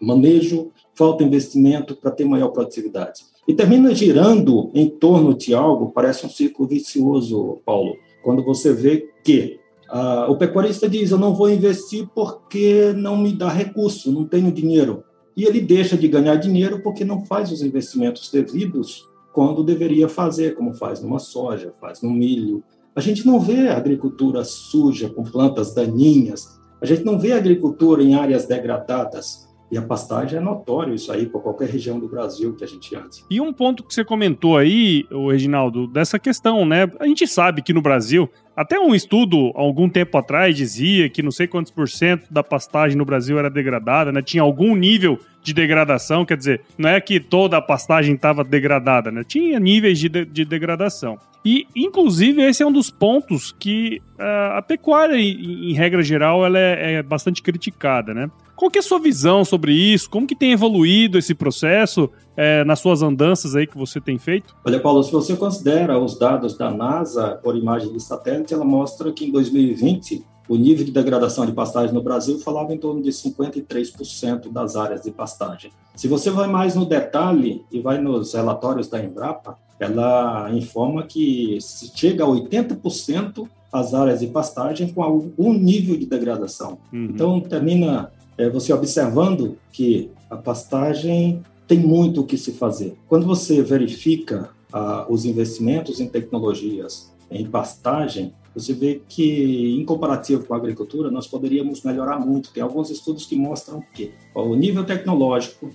manejo, 0.00 0.70
falta 0.94 1.24
investimento 1.24 1.96
para 1.96 2.10
ter 2.10 2.24
maior 2.24 2.48
produtividade. 2.48 3.24
E 3.46 3.54
termina 3.54 3.94
girando 3.94 4.70
em 4.74 4.88
torno 4.88 5.34
de 5.34 5.54
algo, 5.54 5.90
parece 5.92 6.26
um 6.26 6.30
ciclo 6.30 6.66
vicioso, 6.66 7.58
Paulo, 7.64 7.96
quando 8.22 8.44
você 8.44 8.72
vê 8.72 9.08
que 9.22 9.58
ah, 9.88 10.26
o 10.28 10.36
pecuarista 10.36 10.88
diz: 10.88 11.10
Eu 11.10 11.18
não 11.18 11.34
vou 11.34 11.50
investir 11.50 12.08
porque 12.14 12.92
não 12.96 13.16
me 13.16 13.32
dá 13.32 13.48
recurso, 13.48 14.12
não 14.12 14.24
tenho 14.24 14.52
dinheiro. 14.52 15.04
E 15.36 15.44
ele 15.44 15.60
deixa 15.60 15.96
de 15.96 16.08
ganhar 16.08 16.36
dinheiro 16.36 16.80
porque 16.82 17.04
não 17.04 17.24
faz 17.24 17.52
os 17.52 17.62
investimentos 17.62 18.30
devidos 18.30 19.06
quando 19.32 19.62
deveria 19.62 20.08
fazer, 20.08 20.54
como 20.54 20.72
faz 20.72 21.02
numa 21.02 21.18
soja, 21.18 21.74
faz 21.78 22.00
no 22.00 22.10
milho. 22.10 22.64
A 22.94 23.00
gente 23.02 23.26
não 23.26 23.38
vê 23.38 23.68
agricultura 23.68 24.42
suja, 24.44 25.10
com 25.10 25.22
plantas 25.22 25.74
daninhas. 25.74 26.58
A 26.80 26.86
gente 26.86 27.04
não 27.04 27.18
vê 27.18 27.32
agricultura 27.32 28.02
em 28.02 28.14
áreas 28.14 28.46
degradadas. 28.46 29.45
E 29.70 29.76
a 29.76 29.82
pastagem 29.82 30.38
é 30.38 30.40
notório 30.40 30.94
isso 30.94 31.10
aí 31.10 31.26
para 31.26 31.40
qualquer 31.40 31.68
região 31.68 31.98
do 31.98 32.08
Brasil 32.08 32.54
que 32.54 32.62
a 32.62 32.66
gente 32.66 32.94
anda. 32.94 33.08
E 33.28 33.40
um 33.40 33.52
ponto 33.52 33.82
que 33.82 33.92
você 33.92 34.04
comentou 34.04 34.56
aí, 34.56 35.04
o 35.10 35.30
Reginaldo, 35.30 35.88
dessa 35.88 36.18
questão, 36.18 36.64
né? 36.64 36.88
A 37.00 37.06
gente 37.06 37.26
sabe 37.26 37.62
que 37.62 37.72
no 37.72 37.82
Brasil, 37.82 38.30
até 38.54 38.78
um 38.78 38.94
estudo 38.94 39.50
algum 39.56 39.88
tempo 39.88 40.16
atrás 40.16 40.56
dizia 40.56 41.10
que 41.10 41.22
não 41.22 41.32
sei 41.32 41.48
quantos 41.48 41.72
por 41.72 41.88
cento 41.88 42.32
da 42.32 42.44
pastagem 42.44 42.96
no 42.96 43.04
Brasil 43.04 43.38
era 43.38 43.50
degradada, 43.50 44.12
né? 44.12 44.22
Tinha 44.22 44.42
algum 44.42 44.76
nível 44.76 45.18
de 45.42 45.52
degradação, 45.52 46.24
quer 46.24 46.36
dizer, 46.36 46.60
não 46.76 46.90
é 46.90 47.00
que 47.00 47.20
toda 47.20 47.56
a 47.56 47.62
pastagem 47.62 48.14
estava 48.14 48.42
degradada, 48.42 49.10
né? 49.10 49.22
Tinha 49.24 49.60
níveis 49.60 49.98
de, 49.98 50.08
de, 50.08 50.24
de, 50.24 50.44
degradação. 50.44 51.18
E, 51.44 51.66
inclusive, 51.76 52.42
esse 52.42 52.64
é 52.64 52.66
um 52.66 52.72
dos 52.72 52.90
pontos 52.90 53.54
que 53.56 54.02
uh, 54.18 54.56
a 54.56 54.62
pecuária, 54.62 55.14
em, 55.16 55.70
em, 55.70 55.72
regra 55.72 56.02
geral, 56.02 56.44
ela 56.44 56.58
é, 56.58 56.94
é 56.94 57.02
bastante 57.02 57.42
criticada, 57.42 58.12
né? 58.12 58.28
Qual 58.56 58.70
que 58.70 58.78
é 58.78 58.80
a 58.80 58.82
sua 58.82 58.98
visão 58.98 59.44
sobre 59.44 59.72
isso? 59.72 60.08
Como 60.08 60.26
que 60.26 60.34
tem 60.34 60.52
evoluído 60.52 61.18
esse 61.18 61.34
processo 61.34 62.10
é, 62.36 62.64
nas 62.64 62.80
suas 62.80 63.02
andanças 63.02 63.54
aí 63.54 63.66
que 63.66 63.76
você 63.76 64.00
tem 64.00 64.18
feito? 64.18 64.56
Olha, 64.64 64.80
Paulo, 64.80 65.02
se 65.02 65.12
você 65.12 65.36
considera 65.36 65.98
os 65.98 66.18
dados 66.18 66.56
da 66.56 66.70
NASA 66.70 67.38
por 67.42 67.54
imagem 67.54 67.92
de 67.92 68.02
satélite, 68.02 68.54
ela 68.54 68.64
mostra 68.64 69.12
que 69.12 69.26
em 69.26 69.30
2020 69.30 70.24
o 70.48 70.56
nível 70.56 70.84
de 70.84 70.92
degradação 70.92 71.44
de 71.44 71.52
pastagem 71.52 71.92
no 71.92 72.02
Brasil 72.02 72.38
falava 72.38 72.72
em 72.72 72.78
torno 72.78 73.02
de 73.02 73.10
53% 73.10 74.50
das 74.50 74.76
áreas 74.76 75.02
de 75.02 75.10
pastagem. 75.10 75.70
Se 75.94 76.08
você 76.08 76.30
vai 76.30 76.46
mais 76.46 76.74
no 76.74 76.86
detalhe 76.86 77.64
e 77.70 77.80
vai 77.80 77.98
nos 77.98 78.32
relatórios 78.32 78.88
da 78.88 79.02
Embrapa, 79.02 79.58
ela 79.78 80.50
informa 80.52 81.02
que 81.02 81.58
chega 81.94 82.24
a 82.24 82.28
80% 82.28 83.46
as 83.72 83.92
áreas 83.92 84.20
de 84.20 84.28
pastagem 84.28 84.88
com 84.88 85.02
algum 85.02 85.52
nível 85.52 85.96
de 85.96 86.06
degradação. 86.06 86.78
Uhum. 86.92 87.08
Então, 87.10 87.40
termina 87.40 88.10
é 88.38 88.48
você 88.48 88.72
observando 88.72 89.56
que 89.72 90.10
a 90.30 90.36
pastagem 90.36 91.42
tem 91.66 91.78
muito 91.78 92.20
o 92.20 92.26
que 92.26 92.36
se 92.36 92.52
fazer. 92.52 92.96
Quando 93.08 93.26
você 93.26 93.62
verifica 93.62 94.50
ah, 94.72 95.06
os 95.08 95.24
investimentos 95.24 96.00
em 96.00 96.08
tecnologias 96.08 97.12
em 97.30 97.44
pastagem, 97.44 98.32
você 98.54 98.72
vê 98.72 99.02
que, 99.06 99.78
em 99.78 99.84
comparativo 99.84 100.46
com 100.46 100.54
a 100.54 100.56
agricultura, 100.56 101.10
nós 101.10 101.26
poderíamos 101.26 101.82
melhorar 101.82 102.18
muito. 102.18 102.50
Tem 102.52 102.62
alguns 102.62 102.88
estudos 102.88 103.26
que 103.26 103.36
mostram 103.36 103.82
que 103.92 104.12
o 104.34 104.54
nível 104.54 104.84
tecnológico 104.84 105.70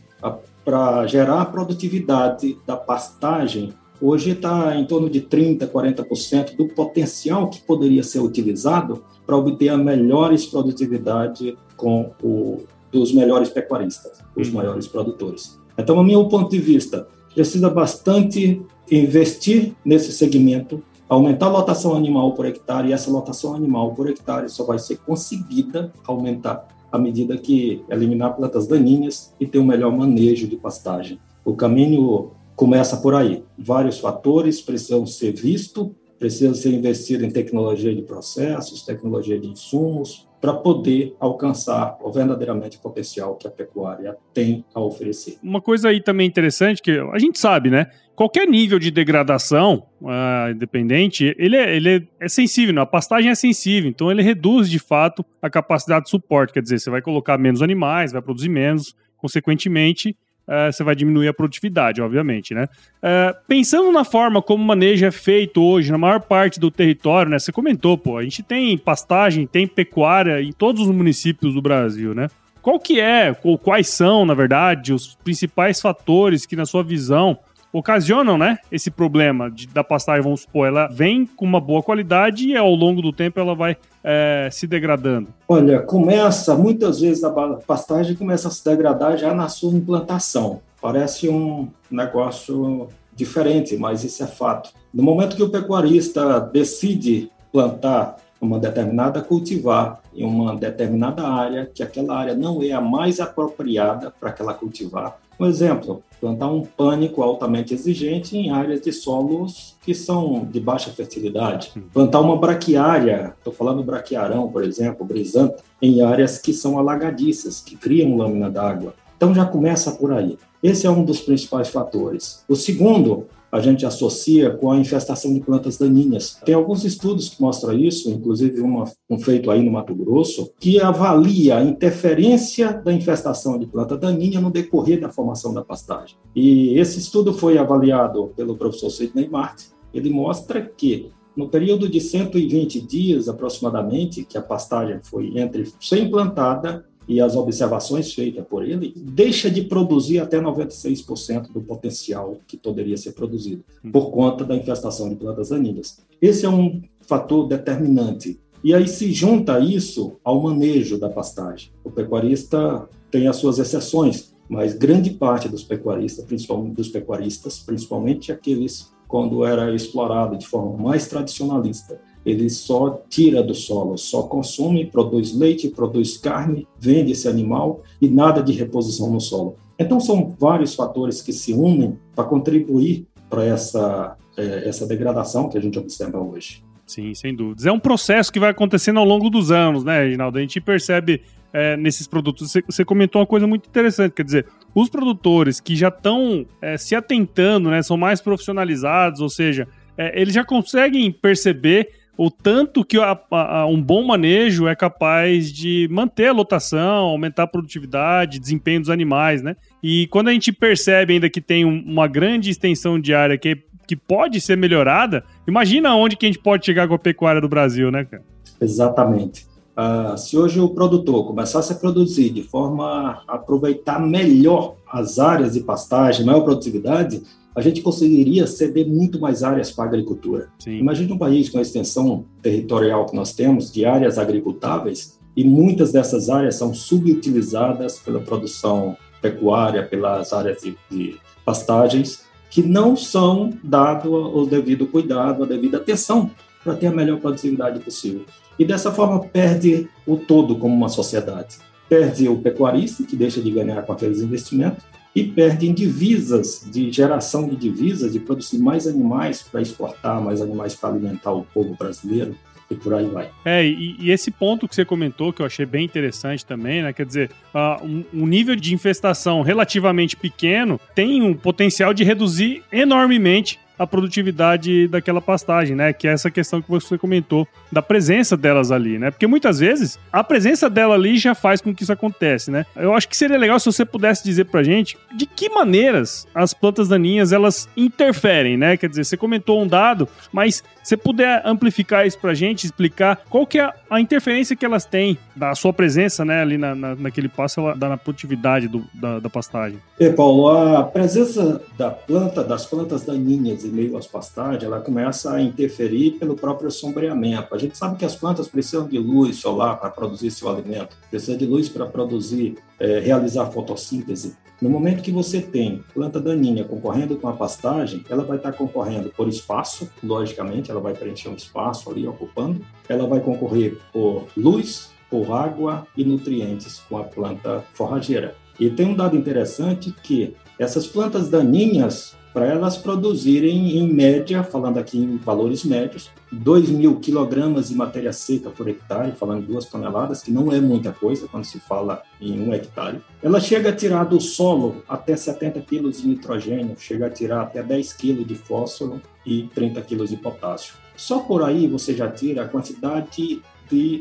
para 0.66 1.06
gerar 1.06 1.42
a 1.42 1.46
produtividade 1.46 2.58
da 2.66 2.76
pastagem 2.76 3.74
hoje 4.02 4.32
está 4.32 4.76
em 4.76 4.86
torno 4.86 5.10
de 5.10 5.22
30%, 5.22 5.70
40% 5.70 6.56
do 6.56 6.68
potencial 6.70 7.50
que 7.50 7.62
poderia 7.62 8.02
ser 8.02 8.20
utilizado 8.20 9.04
para 9.28 9.38
obter 9.38 9.70
a 9.70 9.78
melhores 9.78 10.48
produtividade 10.48 11.56
com 11.82 12.12
o, 12.22 12.62
dos 12.92 13.12
melhores 13.12 13.50
pecuaristas, 13.50 14.20
os 14.38 14.48
uhum. 14.48 14.54
maiores 14.54 14.88
produtores. 14.88 15.60
Então, 15.76 16.00
a 16.00 16.04
meu 16.04 16.28
ponto 16.28 16.52
de 16.52 16.60
vista, 16.60 17.08
precisa 17.34 17.70
bastante 17.70 18.62
investir 18.92 19.74
nesse 19.84 20.12
segmento, 20.12 20.84
aumentar 21.10 21.48
a 21.48 21.50
lotação 21.50 21.96
animal 21.96 22.34
por 22.34 22.46
hectare, 22.46 22.90
e 22.90 22.94
essa 22.94 23.10
lotação 23.10 23.56
animal 23.56 23.96
por 23.96 24.08
hectare 24.08 24.48
só 24.48 24.64
vai 24.64 24.78
ser 24.78 24.98
conseguida 24.98 25.92
aumentar 26.06 26.68
à 26.92 27.00
medida 27.00 27.38
que 27.38 27.84
eliminar 27.90 28.36
plantas 28.36 28.68
daninhas 28.68 29.34
e 29.40 29.48
ter 29.48 29.58
um 29.58 29.66
melhor 29.66 29.96
manejo 29.98 30.48
de 30.48 30.58
pastagem. 30.58 31.20
O 31.44 31.56
caminho 31.56 32.32
começa 32.56 32.98
por 32.98 33.16
aí. 33.16 33.44
Vários 33.58 33.98
fatores 34.00 34.62
precisam 34.62 35.06
ser 35.08 35.34
vistos, 35.34 35.90
precisa 36.20 36.54
ser 36.54 36.74
investido 36.74 37.26
em 37.26 37.32
tecnologia 37.32 37.96
de 37.96 38.04
processos, 38.04 38.84
tecnologia 38.84 39.40
de 39.40 39.48
insumos, 39.48 40.28
para 40.42 40.54
poder 40.56 41.16
alcançar 41.20 41.98
o 42.02 42.12
verdadeiramente 42.12 42.80
potencial 42.80 43.36
que 43.36 43.48
a 43.48 43.52
pecuária 43.52 44.18
tem 44.34 44.66
a 44.74 44.82
oferecer. 44.82 45.38
Uma 45.44 45.62
coisa 45.62 45.90
aí 45.90 46.02
também 46.02 46.28
interessante 46.28 46.82
que 46.82 46.92
a 46.92 47.20
gente 47.20 47.38
sabe, 47.38 47.70
né? 47.70 47.92
Qualquer 48.16 48.48
nível 48.48 48.80
de 48.80 48.90
degradação 48.90 49.84
uh, 50.02 50.52
independente, 50.52 51.36
ele, 51.38 51.56
é, 51.56 51.76
ele 51.76 52.08
é 52.20 52.28
sensível, 52.28 52.74
né? 52.74 52.82
a 52.82 52.86
pastagem 52.86 53.30
é 53.30 53.36
sensível, 53.36 53.90
então 53.90 54.12
ele 54.12 54.22
reduz 54.22 54.70
de 54.70 54.80
fato 54.80 55.24
a 55.42 55.50
capacidade 55.50 56.06
de 56.06 56.12
suporte, 56.12 56.54
quer 56.54 56.62
dizer, 56.62 56.80
você 56.80 56.90
vai 56.90 57.02
colocar 57.02 57.38
menos 57.38 57.62
animais, 57.62 58.12
vai 58.12 58.22
produzir 58.22 58.50
menos, 58.50 58.96
consequentemente, 59.18 60.16
uh, 60.48 60.72
você 60.72 60.84
vai 60.84 60.96
diminuir 60.96 61.28
a 61.28 61.34
produtividade, 61.34 62.02
obviamente, 62.02 62.54
né? 62.54 62.68
Uh, 63.02 63.36
pensando 63.48 63.92
na 63.92 64.04
forma 64.04 64.42
como 64.42 64.64
o 64.64 64.68
manejo 64.68 65.06
é 65.06 65.12
feito 65.12 65.62
hoje 65.62 65.92
na 65.92 65.98
maior 65.98 66.22
parte 66.22 66.60
do 66.60 66.70
território, 66.70 67.32
né? 67.32 67.40
Você 67.40 67.52
comentou, 67.52 67.98
pô, 67.98 68.18
a 68.18 68.24
gente 68.24 68.44
tem 68.44 68.78
pastagem, 68.78 69.48
tem 69.48 69.68
pecuária 69.68 70.42
em 70.42 70.52
todos 70.52 70.82
os 70.82 70.94
municípios 70.96 71.54
do 71.54 71.62
Brasil, 71.62 72.14
né? 72.14 72.28
Qual 72.62 72.80
que 72.80 73.00
é, 73.00 73.36
ou 73.44 73.58
quais 73.58 73.88
são, 73.88 74.26
na 74.26 74.36
verdade, 74.36 74.94
os 74.94 75.16
principais 75.24 75.82
fatores 75.82 76.46
que, 76.46 76.56
na 76.56 76.66
sua 76.66 76.84
visão, 76.84 77.40
ocasionam, 77.74 78.38
né, 78.38 78.60
esse 78.72 78.92
problema 78.92 79.50
de, 79.50 79.68
da 79.68 79.84
pastagem, 79.84 80.22
vamos 80.22 80.42
supor, 80.42 80.68
ela 80.68 80.88
vem 80.88 81.26
com 81.26 81.46
uma 81.46 81.60
boa 81.60 81.82
qualidade 81.82 82.48
e 82.48 82.58
ao 82.58 82.74
longo 82.74 83.02
do 83.02 83.14
tempo 83.14 83.40
ela 83.40 83.56
vai 83.56 83.78
é, 84.04 84.50
se 84.52 84.68
degradando? 84.68 85.30
Olha, 85.48 85.80
começa, 85.80 86.56
muitas 86.56 87.00
vezes 87.00 87.24
a 87.24 87.32
pastagem 87.66 88.16
começa 88.16 88.48
a 88.48 88.52
se 88.52 88.64
degradar 88.64 89.18
já 89.18 89.34
na 89.34 89.48
sua 89.48 89.74
implantação. 89.74 90.62
Parece 90.82 91.30
um 91.30 91.70
negócio 91.90 92.88
diferente, 93.16 93.78
mas 93.78 94.04
isso 94.04 94.24
é 94.24 94.28
fato. 94.28 94.72
No 94.94 95.04
momento 95.04 95.36
que 95.36 95.44
o 95.44 95.50
pecuarista 95.50 96.40
decide 96.40 97.30
plantar 97.52 98.18
uma 98.42 98.60
determinada 98.60 99.22
cultivar 99.22 100.02
em 100.14 100.26
uma 100.26 100.56
determinada 100.56 101.28
área, 101.28 101.70
que 101.72 101.84
aquela 101.84 102.18
área 102.18 102.36
não 102.36 102.62
é 102.64 102.72
a 102.72 102.82
mais 102.82 103.20
apropriada 103.20 104.12
para 104.20 104.30
aquela 104.30 104.54
cultivar. 104.54 105.20
Um 105.40 105.46
exemplo, 105.46 106.04
plantar 106.20 106.48
um 106.48 106.64
pânico 106.64 107.24
altamente 107.24 107.74
exigente 107.74 108.38
em 108.38 108.52
áreas 108.52 108.82
de 108.82 108.92
solos 108.92 109.76
que 109.82 109.94
são 109.94 110.46
de 110.46 110.60
baixa 110.60 110.92
fertilidade. 110.92 111.72
Plantar 111.94 112.20
uma 112.20 112.38
braquiária, 112.38 113.34
estou 113.38 113.54
falando 113.54 113.84
braquiarão, 113.84 114.48
por 114.48 114.64
exemplo, 114.64 115.06
brisanta, 115.06 115.64
em 115.82 116.02
áreas 116.02 116.38
que 116.38 116.54
são 116.54 116.78
alagadiças, 116.78 117.62
que 117.62 117.76
criam 117.76 118.18
lâmina 118.18 118.50
d'água. 118.50 118.94
Então 119.18 119.34
já 119.34 119.46
começa 119.46 119.92
por 119.92 120.14
aí. 120.14 120.38
Esse 120.62 120.86
é 120.86 120.90
um 120.92 121.04
dos 121.04 121.22
principais 121.22 121.70
fatores. 121.70 122.44
O 122.48 122.56
segundo 122.56 123.26
a 123.52 123.60
gente 123.60 123.86
associa 123.86 124.50
com 124.52 124.72
a 124.72 124.78
infestação 124.78 125.34
de 125.34 125.42
plantas 125.42 125.78
daninhas. 125.78 126.40
Tem 126.46 126.56
alguns 126.56 126.86
estudos 126.86 127.30
que 127.30 127.42
mostram 127.42 127.74
isso, 127.78 128.10
inclusive 128.10 128.62
uma, 128.62 128.86
um 129.10 129.20
feito 129.20 129.52
aí 129.52 129.62
no 129.62 129.72
Mato 129.72 129.94
Grosso, 129.94 130.52
que 130.60 130.80
avalia 130.80 131.58
a 131.58 131.64
interferência 131.64 132.74
da 132.74 132.94
infestação 132.94 133.60
de 133.60 133.66
planta 133.66 133.98
daninha 133.98 134.40
no 134.40 134.50
decorrer 134.50 135.02
da 135.02 135.10
formação 135.10 135.54
da 135.54 135.64
pastagem. 135.64 136.18
E 136.36 136.78
esse 136.80 137.00
estudo 137.00 137.34
foi 137.34 137.58
avaliado 137.58 138.32
pelo 138.36 138.56
professor 138.56 138.90
Sidney 138.90 139.28
Martin. 139.28 139.66
Ele 139.94 140.10
mostra 140.10 140.62
que 140.62 141.12
no 141.36 141.50
período 141.50 141.90
de 141.90 142.00
120 142.00 142.82
dias 142.82 143.28
aproximadamente, 143.30 144.24
que 144.24 144.38
a 144.38 144.42
pastagem 144.42 145.00
foi 145.04 145.38
entre 145.38 145.72
ser 145.80 146.00
implantada 146.00 146.86
e 147.12 147.20
as 147.20 147.36
observações 147.36 148.14
feitas 148.14 148.46
por 148.48 148.66
ele, 148.66 148.94
deixa 148.96 149.52
de 149.52 149.64
produzir 149.64 150.20
até 150.20 150.40
96% 150.40 151.52
do 151.52 151.60
potencial 151.60 152.38
que 152.48 152.56
poderia 152.56 152.96
ser 152.96 153.12
produzido, 153.12 153.66
por 153.92 154.12
conta 154.12 154.46
da 154.46 154.56
infestação 154.56 155.10
de 155.10 155.18
plantas 155.18 155.50
daninhas. 155.50 156.00
Esse 156.22 156.46
é 156.46 156.50
um 156.50 156.82
fator 157.02 157.50
determinante. 157.50 158.40
E 158.64 158.74
aí 158.74 158.88
se 158.88 159.12
junta 159.12 159.60
isso 159.60 160.14
ao 160.24 160.42
manejo 160.42 160.98
da 160.98 161.10
pastagem. 161.10 161.70
O 161.84 161.92
pecuarista 161.92 162.88
tem 163.12 163.28
as 163.28 163.36
suas 163.36 163.60
exceções, 163.60 164.34
mas 164.48 164.74
grande 164.74 165.10
parte 165.10 165.50
dos 165.50 165.66
pecuaristas, 165.66 166.24
principalmente 166.24 166.76
dos 166.76 166.88
pecuaristas, 166.88 167.60
principalmente 167.60 168.32
aqueles 168.32 168.90
quando 169.06 169.44
era 169.44 169.76
explorado 169.76 170.38
de 170.38 170.48
forma 170.48 170.82
mais 170.82 171.10
tradicionalista, 171.10 172.00
ele 172.26 172.50
só 172.50 173.02
tira 173.10 173.42
do 173.42 173.54
solo, 173.54 173.98
só 173.98 174.24
consome, 174.24 174.86
produz 174.86 175.34
leite, 175.34 175.70
produz 175.70 176.18
carne, 176.18 176.68
vende 176.80 177.12
esse 177.12 177.28
animal 177.28 177.82
e 178.02 178.08
nada 178.08 178.42
de 178.42 178.54
reposição 178.54 179.12
no 179.12 179.20
solo. 179.20 179.56
Então 179.78 180.00
são 180.00 180.36
vários 180.40 180.76
fatores 180.76 181.22
que 181.22 181.34
se 181.34 181.54
unem 181.54 181.98
para 182.16 182.24
contribuir 182.26 183.08
para 183.30 183.46
essa, 183.46 184.16
é, 184.38 184.68
essa 184.68 184.86
degradação 184.86 185.50
que 185.50 185.58
a 185.58 185.62
gente 185.62 185.80
observa 185.80 186.20
hoje. 186.20 186.64
Sim, 186.86 187.14
sem 187.16 187.34
dúvidas. 187.34 187.66
É 187.66 187.72
um 187.72 187.80
processo 187.80 188.32
que 188.32 188.40
vai 188.40 188.52
acontecendo 188.52 189.00
ao 189.00 189.06
longo 189.06 189.30
dos 189.30 189.50
anos, 189.50 189.84
né, 189.84 190.04
Reginaldo? 190.04 190.38
A 190.38 190.42
gente 190.42 190.60
percebe 190.60 191.22
é, 191.54 191.78
nesses 191.78 192.06
produtos. 192.06 192.54
Você, 192.68 192.86
comentou 192.86 193.22
uma 193.22 193.28
coisa 193.28 193.48
muito 193.48 193.68
interessante, 193.68 194.14
quer 194.14 194.26
dizer, 194.26 194.46
os 194.76 194.90
produtores 194.90 195.60
que 195.60 195.76
já 195.76 195.88
estão 195.88 196.46
é, 196.62 196.78
se 196.78 196.94
atentando, 196.94 197.70
né, 197.70 197.82
são 197.82 197.96
mais 197.96 198.22
profissionalizados, 198.22 199.22
ou 199.22 199.30
seja, 199.30 199.68
eles 200.14 200.34
já 200.34 200.44
conseguem 200.44 201.12
perceber 201.12 201.90
o 202.24 202.30
tanto 202.30 202.86
que 202.86 203.00
a, 203.00 203.20
a, 203.32 203.66
um 203.66 203.82
bom 203.82 204.06
manejo 204.06 204.68
é 204.68 204.76
capaz 204.76 205.52
de 205.52 205.88
manter 205.90 206.28
a 206.28 206.32
lotação, 206.32 207.06
aumentar 207.06 207.44
a 207.44 207.48
produtividade, 207.48 208.38
desempenho 208.40 208.82
dos 208.82 208.92
animais, 208.92 209.42
né? 209.42 209.56
E 209.82 210.06
quando 210.06 210.28
a 210.28 210.32
gente 210.32 210.52
percebe 210.52 211.14
ainda 211.14 211.28
que 211.32 211.42
tem 211.42 211.66
um, 211.66 211.84
uma 211.84 212.08
grande 212.08 212.52
extensão 212.52 213.00
de 213.00 213.12
área 213.12 213.40
que, 213.40 213.58
que 213.88 213.96
pode 213.96 214.40
ser 214.40 214.56
melhorada, 214.56 215.24
imagina 215.48 215.96
onde 215.96 216.16
que 216.16 216.28
a 216.28 216.30
gente 216.30 216.38
pode 216.38 216.64
chegar 216.64 216.88
com 216.88 216.94
a 216.94 217.00
pecuária 217.00 217.42
do 217.42 217.50
Brasil, 217.50 217.90
né, 217.90 218.06
cara? 218.06 218.24
Exatamente. 218.62 219.48
Uh, 219.72 220.18
se 220.18 220.38
hoje 220.38 220.60
o 220.60 220.70
produtor 220.70 221.26
começasse 221.26 221.72
a 221.72 221.76
produzir 221.76 222.30
de 222.30 222.44
forma 222.44 223.24
a 223.28 223.36
aproveitar 223.36 224.00
melhor 224.00 224.76
as 224.92 225.18
áreas 225.18 225.54
de 225.54 225.62
pastagem, 225.62 226.26
maior 226.26 226.42
produtividade, 226.42 227.24
a 227.56 227.62
gente 227.62 227.82
conseguiria 227.82 228.48
ceder 228.48 228.88
muito 228.88 229.20
mais 229.20 229.44
áreas 229.44 229.72
para 229.72 229.86
a 229.86 229.88
agricultura. 229.88 230.50
Sim. 230.60 230.78
Imagine 230.78 231.14
um 231.14 231.18
país 231.18 231.50
com 231.50 231.58
a 231.58 231.62
extensão 231.62 232.26
territorial 232.42 233.06
que 233.06 233.16
nós 233.16 233.34
temos 233.34 233.72
de 233.72 233.86
áreas 233.86 234.18
agricultáveis 234.18 235.20
e 235.36 235.44
muitas 235.44 235.92
dessas 235.92 236.30
áreas 236.30 236.56
são 236.56 236.74
subutilizadas 236.74 238.00
pela 238.00 238.20
produção 238.20 238.96
pecuária, 239.22 239.86
pelas 239.86 240.34
áreas 240.34 240.62
de, 240.62 240.78
de 240.90 241.18
pastagens, 241.46 242.24
que 242.50 242.62
não 242.62 242.98
são 242.98 243.52
dado 243.64 244.14
o 244.14 244.46
devido 244.46 244.86
cuidado, 244.86 245.44
a 245.44 245.48
devida 245.48 245.78
atenção 245.78 246.32
para 246.64 246.76
ter 246.76 246.88
a 246.88 246.92
melhor 246.92 247.20
produtividade 247.20 247.80
possível. 247.80 248.26
E 248.58 248.66
dessa 248.66 248.92
forma 248.92 249.20
perde 249.20 249.90
o 250.06 250.18
todo 250.18 250.56
como 250.58 250.76
uma 250.76 250.90
sociedade. 250.90 251.58
Perde 251.90 252.28
o 252.28 252.38
pecuarista, 252.38 253.04
que 253.04 253.16
deixa 253.16 253.42
de 253.42 253.52
ganhar 253.52 253.82
com 253.84 253.92
aqueles 253.92 254.22
investimentos, 254.22 254.84
e 255.16 255.24
perdem 255.24 255.74
divisas, 255.74 256.66
de 256.72 256.92
geração 256.92 257.48
de 257.48 257.56
divisas, 257.56 258.14
de 258.14 258.20
produzir 258.20 258.60
mais 258.60 258.88
animais 258.88 259.42
para 259.42 259.62
exportar, 259.62 260.22
mais 260.22 260.42
animais 260.42 260.74
para 260.74 260.90
alimentar 260.90 261.34
o 261.34 261.44
povo 261.44 261.76
brasileiro 261.76 262.36
e 262.70 262.76
por 262.76 262.94
aí 262.94 263.06
vai. 263.06 263.30
É, 263.44 263.66
e, 263.66 263.98
e, 264.00 264.12
esse 264.12 264.32
ponto 264.32 264.68
que 264.68 264.74
você 264.74 264.86
comentou, 264.86 265.34
que 265.34 265.42
eu 265.42 265.46
achei 265.46 265.66
bem 265.66 265.84
interessante 265.84 266.46
também, 266.46 266.82
né? 266.82 266.94
Quer 266.94 267.06
dizer, 267.06 267.32
uh, 267.54 267.86
um, 267.86 268.04
um, 268.14 268.26
nível 268.26 268.56
de 268.56 268.74
infestação 268.74 269.42
relativamente 269.42 270.16
pequeno 270.16 270.80
tem 270.96 271.22
um 271.22 271.34
potencial 271.34 271.94
de 271.94 272.04
reduzir 272.04 272.64
enormemente 272.72 273.60
a 273.78 273.86
produtividade 273.86 274.88
daquela 274.88 275.22
pastagem, 275.22 275.76
né? 275.76 275.92
Que 275.92 276.08
é 276.08 276.12
essa 276.12 276.30
questão 276.32 276.62
que 276.62 276.70
você 276.70 276.98
comentou 276.98 277.48
da 277.72 277.82
presença 277.82 278.38
delas 278.38 278.72
ali, 278.72 278.98
né? 278.98 279.12
Porque 279.12 279.28
muitas 279.28 279.60
vezes 279.60 280.00
a 280.12 280.24
presença 280.24 280.70
dela 280.70 280.96
ali 280.96 281.18
já 281.18 281.36
faz 281.36 281.62
com 281.62 281.74
que 281.74 281.84
isso 281.84 281.92
aconteça, 281.92 282.52
né? 282.52 282.66
Eu 282.76 282.94
acho 282.94 283.08
que 283.08 283.18
seria 283.18 283.38
legal 283.38 283.60
se 283.60 283.66
você 283.66 283.84
pudesse 283.84 284.24
dizer 284.24 284.46
pra 284.46 284.64
gente 284.64 284.98
de 285.16 285.26
que 285.26 285.50
maneiras 285.50 286.28
as 286.34 286.54
plantas 286.54 286.88
daninhas 286.88 287.32
elas 287.32 287.68
interferem, 287.76 288.58
né? 288.58 288.78
Quer 288.78 288.90
dizer, 288.90 289.04
você 289.04 289.18
comentou 289.18 289.62
um 289.62 289.68
dado, 289.68 290.08
mas 290.32 290.64
você 290.84 290.96
puder 290.96 291.42
amplificar 291.46 292.06
isso 292.06 292.18
pra 292.18 292.34
gente, 292.34 292.66
explicar 292.66 293.22
qual 293.30 293.46
que 293.46 293.60
é 293.60 293.70
a 293.90 294.00
interferência 294.00 294.56
que 294.56 294.66
elas 294.66 294.86
têm 294.86 295.18
da 295.36 295.54
sua 295.56 295.74
presença, 295.74 296.24
né, 296.24 296.42
ali 296.42 296.58
na, 296.58 296.74
na 296.74 296.96
naquele 296.96 297.28
passo, 297.28 297.60
ela 297.60 297.76
dá 297.76 297.90
na 297.90 297.98
produtividade 297.98 298.68
do, 298.68 298.84
da, 298.94 299.20
da 299.20 299.30
pastagem. 299.30 299.80
E, 300.00 300.10
Paulo, 300.10 300.50
a 300.50 300.84
presença 300.84 301.62
da 301.78 301.90
planta, 301.90 302.44
das 302.44 302.66
plantas 302.66 303.04
daninhas 303.04 303.64
meio 303.72 303.98
às 303.98 304.08
pastagens, 304.08 304.64
ela 304.64 304.82
começa 304.82 305.34
a 305.34 305.42
interferir 305.42 306.12
pelo 306.20 306.36
próprio 306.36 306.70
sombreamento. 306.70 307.54
A 307.54 307.58
gente 307.58 307.78
sabe 307.78 307.98
que 307.98 308.06
as 308.06 308.16
plantas 308.16 308.48
precisam 308.48 308.88
de 308.88 309.00
luz 309.00 309.38
solar 309.38 309.80
para 309.80 309.90
produzir 309.90 310.32
seu 310.32 310.50
alimento, 310.50 310.96
precisa 311.10 311.38
de 311.38 311.46
luz 311.46 311.70
para 311.70 311.86
produzir, 311.86 312.56
é, 312.80 313.00
realizar 313.00 313.48
fotossíntese. 313.48 314.36
No 314.62 314.70
momento 314.70 315.02
que 315.02 315.12
você 315.12 315.42
tem 315.42 315.84
planta 315.92 316.20
daninha 316.20 316.64
concorrendo 316.64 317.16
com 317.16 317.28
a 317.28 317.34
pastagem, 317.34 318.06
ela 318.08 318.24
vai 318.24 318.38
estar 318.38 318.52
concorrendo 318.52 319.10
por 319.10 319.28
espaço, 319.28 319.90
logicamente, 320.04 320.70
ela 320.70 320.80
vai 320.80 320.94
preencher 320.94 321.30
um 321.30 321.36
espaço 321.36 321.90
ali 321.90 322.08
ocupando, 322.08 322.64
ela 322.88 323.08
vai 323.08 323.20
concorrer 323.22 323.80
por 323.92 324.28
luz, 324.38 324.92
por 325.10 325.32
água 325.32 325.88
e 325.98 326.06
nutrientes 326.06 326.80
com 326.88 326.98
a 326.98 327.04
planta 327.04 327.66
forrageira. 327.74 328.36
E 328.60 328.70
tem 328.70 328.86
um 328.86 328.96
dado 328.96 329.18
interessante 329.18 329.92
que 330.04 330.36
essas 330.60 330.86
plantas 330.86 331.28
daninhas, 331.28 332.16
para 332.34 332.46
elas 332.46 332.78
produzirem 332.78 333.78
em 333.78 333.92
média, 333.92 334.44
falando 334.44 334.78
aqui 334.78 334.98
em 334.98 335.18
valores 335.18 335.64
médios, 335.64 336.10
2 336.32 336.70
mil 336.70 337.00
quilogramas 337.00 337.70
de 337.70 337.76
matéria 337.76 338.14
seca 338.14 338.50
por 338.50 338.68
hectare, 338.68 339.12
falando 339.12 339.46
duas 339.46 339.66
toneladas, 339.66 340.22
que 340.22 340.32
não 340.32 340.52
é 340.52 340.62
muita 340.62 340.92
coisa 340.92 341.28
quando 341.28 341.44
se 341.44 341.60
fala 341.60 342.02
em 342.22 342.42
um 342.42 342.54
hectare. 342.54 343.02
Ela 343.22 343.40
chega 343.40 343.70
a 343.70 343.76
tirar 343.76 344.06
do 344.06 344.20
solo 344.20 344.82
até 344.88 345.16
70 345.16 345.60
quilos 345.62 346.02
de 346.02 346.08
nitrogênio, 346.08 346.76
chega 346.78 347.08
a 347.08 347.10
tirar 347.10 347.42
até 347.42 347.62
10 347.62 347.94
quilos 347.94 348.26
de 348.26 348.36
fósforo 348.36 349.02
e 349.26 349.44
30 349.54 349.82
quilos 349.82 350.10
de 350.10 350.18
potássio. 350.18 350.76
Só 350.96 351.20
por 351.20 351.44
aí 351.44 351.68
você 351.68 351.94
já 351.94 352.10
tira 352.10 352.44
a 352.44 352.48
quantidade 352.48 353.10
de 353.12 353.42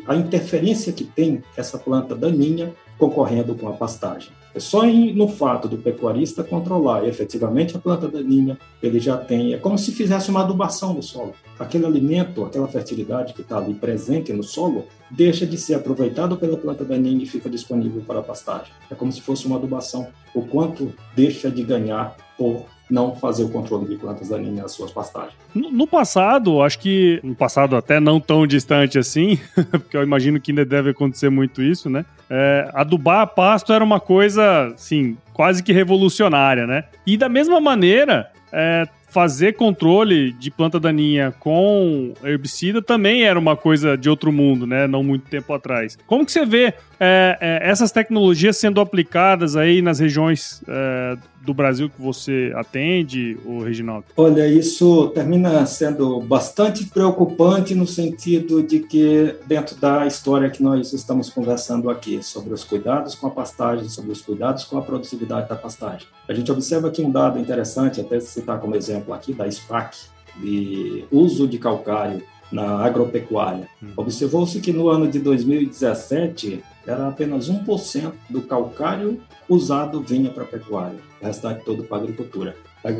a 0.07 0.17
interferência 0.17 0.93
que 0.93 1.05
tem 1.05 1.43
essa 1.57 1.79
planta 1.79 2.15
daninha 2.15 2.75
concorrendo 2.99 3.55
com 3.55 3.69
a 3.69 3.73
pastagem. 3.73 4.33
É 4.54 4.59
só 4.59 4.85
no 4.85 5.28
fato 5.28 5.69
do 5.69 5.78
pecuarista 5.78 6.42
controlar 6.42 7.07
efetivamente 7.07 7.76
a 7.76 7.78
planta 7.78 8.09
daninha, 8.09 8.59
ele 8.83 8.99
já 8.99 9.16
tem, 9.16 9.54
é 9.54 9.59
como 9.59 9.78
se 9.78 9.92
fizesse 9.92 10.30
uma 10.30 10.40
adubação 10.40 10.95
do 10.95 11.02
solo. 11.02 11.35
Aquele 11.59 11.87
alimento, 11.87 12.45
aquela 12.45 12.66
fertilidade 12.66 13.33
que 13.33 13.42
está 13.42 13.59
ali 13.59 13.75
presente 13.75 14.33
no 14.33 14.42
solo, 14.42 14.87
deixa 15.11 15.47
de 15.47 15.57
ser 15.57 15.75
aproveitado 15.75 16.37
pela 16.37 16.57
planta 16.57 16.85
daninha 16.85 17.23
e 17.23 17.26
fica 17.26 17.49
disponível 17.49 18.02
para 18.07 18.21
a 18.21 18.23
pastagem. 18.23 18.73
É 18.90 18.95
como 18.95 19.12
se 19.12 19.21
fosse 19.21 19.47
uma 19.47 19.57
adubação. 19.57 20.09
O 20.35 20.42
quanto 20.42 20.92
deixa 21.14 21.50
de 21.50 21.62
ganhar 21.62 22.16
por 22.37 22.64
não 22.91 23.15
fazer 23.15 23.45
o 23.45 23.49
controle 23.49 23.87
de 23.87 23.97
plantas 23.97 24.29
daninhas 24.29 24.57
nas 24.57 24.73
suas 24.73 24.91
pastagens. 24.91 25.35
No, 25.55 25.71
no, 25.71 25.87
passado, 25.87 26.63
acho 26.63 26.79
que 26.79 27.21
no 27.23 27.35
passado 27.35 27.77
até 27.77 28.01
não 28.01 28.21
tão 28.21 28.47
distante 28.47 28.99
assim, 28.99 29.39
porque 29.71 29.97
eu 29.97 30.03
imagino 30.03 30.41
que 30.41 30.51
ainda 30.51 30.65
deve 30.65 30.91
acontecer 30.91 31.31
muito 31.31 31.63
isso, 31.63 31.89
né? 31.89 32.05
É, 32.29 32.71
adubar 32.75 33.27
pasto 33.29 33.73
era 33.73 33.83
uma 33.83 34.01
coisa, 34.01 34.69
assim, 34.75 35.17
quase 35.33 35.63
que 35.63 35.73
revolucionária, 35.73 36.67
né? 36.67 36.85
E 37.07 37.17
da 37.17 37.29
mesma 37.29 37.61
maneira, 37.61 38.31
é, 38.53 38.87
fazer 39.11 39.55
controle 39.55 40.33
de 40.33 40.50
planta 40.50 40.79
daninha 40.79 41.35
com 41.38 42.14
herbicida 42.23 42.81
também 42.81 43.25
era 43.25 43.38
uma 43.38 43.57
coisa 43.57 43.97
de 43.97 44.09
outro 44.09 44.33
mundo, 44.33 44.67
né? 44.67 44.87
Não 44.87 45.02
muito 45.02 45.29
tempo 45.29 45.52
atrás. 45.52 45.99
Como 46.07 46.25
que 46.25 46.33
você 46.33 46.47
vê 46.47 46.75
é, 46.99 47.38
é, 47.40 47.61
essas 47.62 47.90
tecnologias 47.90 48.57
sendo 48.59 48.81
aplicadas 48.81 49.57
aí 49.57 49.81
nas 49.81 49.99
regiões 49.99 50.62
é, 50.69 51.17
do 51.40 51.55
Brasil 51.55 51.88
que 51.88 52.00
você 52.00 52.52
atende, 52.55 53.38
o 53.45 53.62
Reginaldo? 53.62 54.05
Olha, 54.17 54.47
isso 54.47 55.09
termina 55.14 55.64
sendo 55.64 56.21
bastante 56.21 56.85
preocupante 56.85 57.75
no 57.75 57.87
sentido 57.87 58.62
de 58.62 58.81
que 58.81 59.35
dentro 59.47 59.76
da 59.76 60.07
história 60.07 60.50
que 60.50 60.62
nós 60.62 60.93
estamos 60.93 61.31
conversando 61.31 61.88
aqui 61.88 62.23
sobre 62.23 62.52
os 62.52 62.62
cuidados 62.62 63.14
com 63.14 63.26
a 63.26 63.31
pastagem, 63.31 63.88
sobre 63.88 64.12
os 64.12 64.21
cuidados 64.21 64.64
com 64.64 64.76
a 64.76 64.83
produtividade 64.83 65.49
da 65.49 65.57
pastagem, 65.57 66.06
a 66.28 66.35
gente 66.35 66.52
observa 66.52 66.89
aqui 66.89 67.02
um 67.02 67.11
dado 67.11 67.39
interessante, 67.39 68.00
até 68.00 68.21
citar 68.21 68.61
como 68.61 68.76
exemplo 68.76 69.00
aqui 69.13 69.32
da 69.32 69.50
SPAC, 69.50 69.97
de 70.36 71.04
uso 71.10 71.47
de 71.47 71.58
calcário 71.58 72.23
na 72.50 72.84
agropecuária. 72.84 73.69
Hum. 73.82 73.93
Observou-se 73.97 74.60
que 74.60 74.73
no 74.73 74.89
ano 74.89 75.08
de 75.08 75.19
2017 75.19 76.63
era 76.86 77.08
apenas 77.08 77.50
1% 77.50 78.13
do 78.28 78.43
calcário 78.43 79.21
usado 79.49 80.00
vinha 80.00 80.30
para 80.30 80.45
a 80.45 80.47
pecuária, 80.47 80.99
o 81.21 81.26
restante 81.26 81.65
todo 81.65 81.84
para 81.84 81.99
a 81.99 82.00
agricultura. 82.00 82.56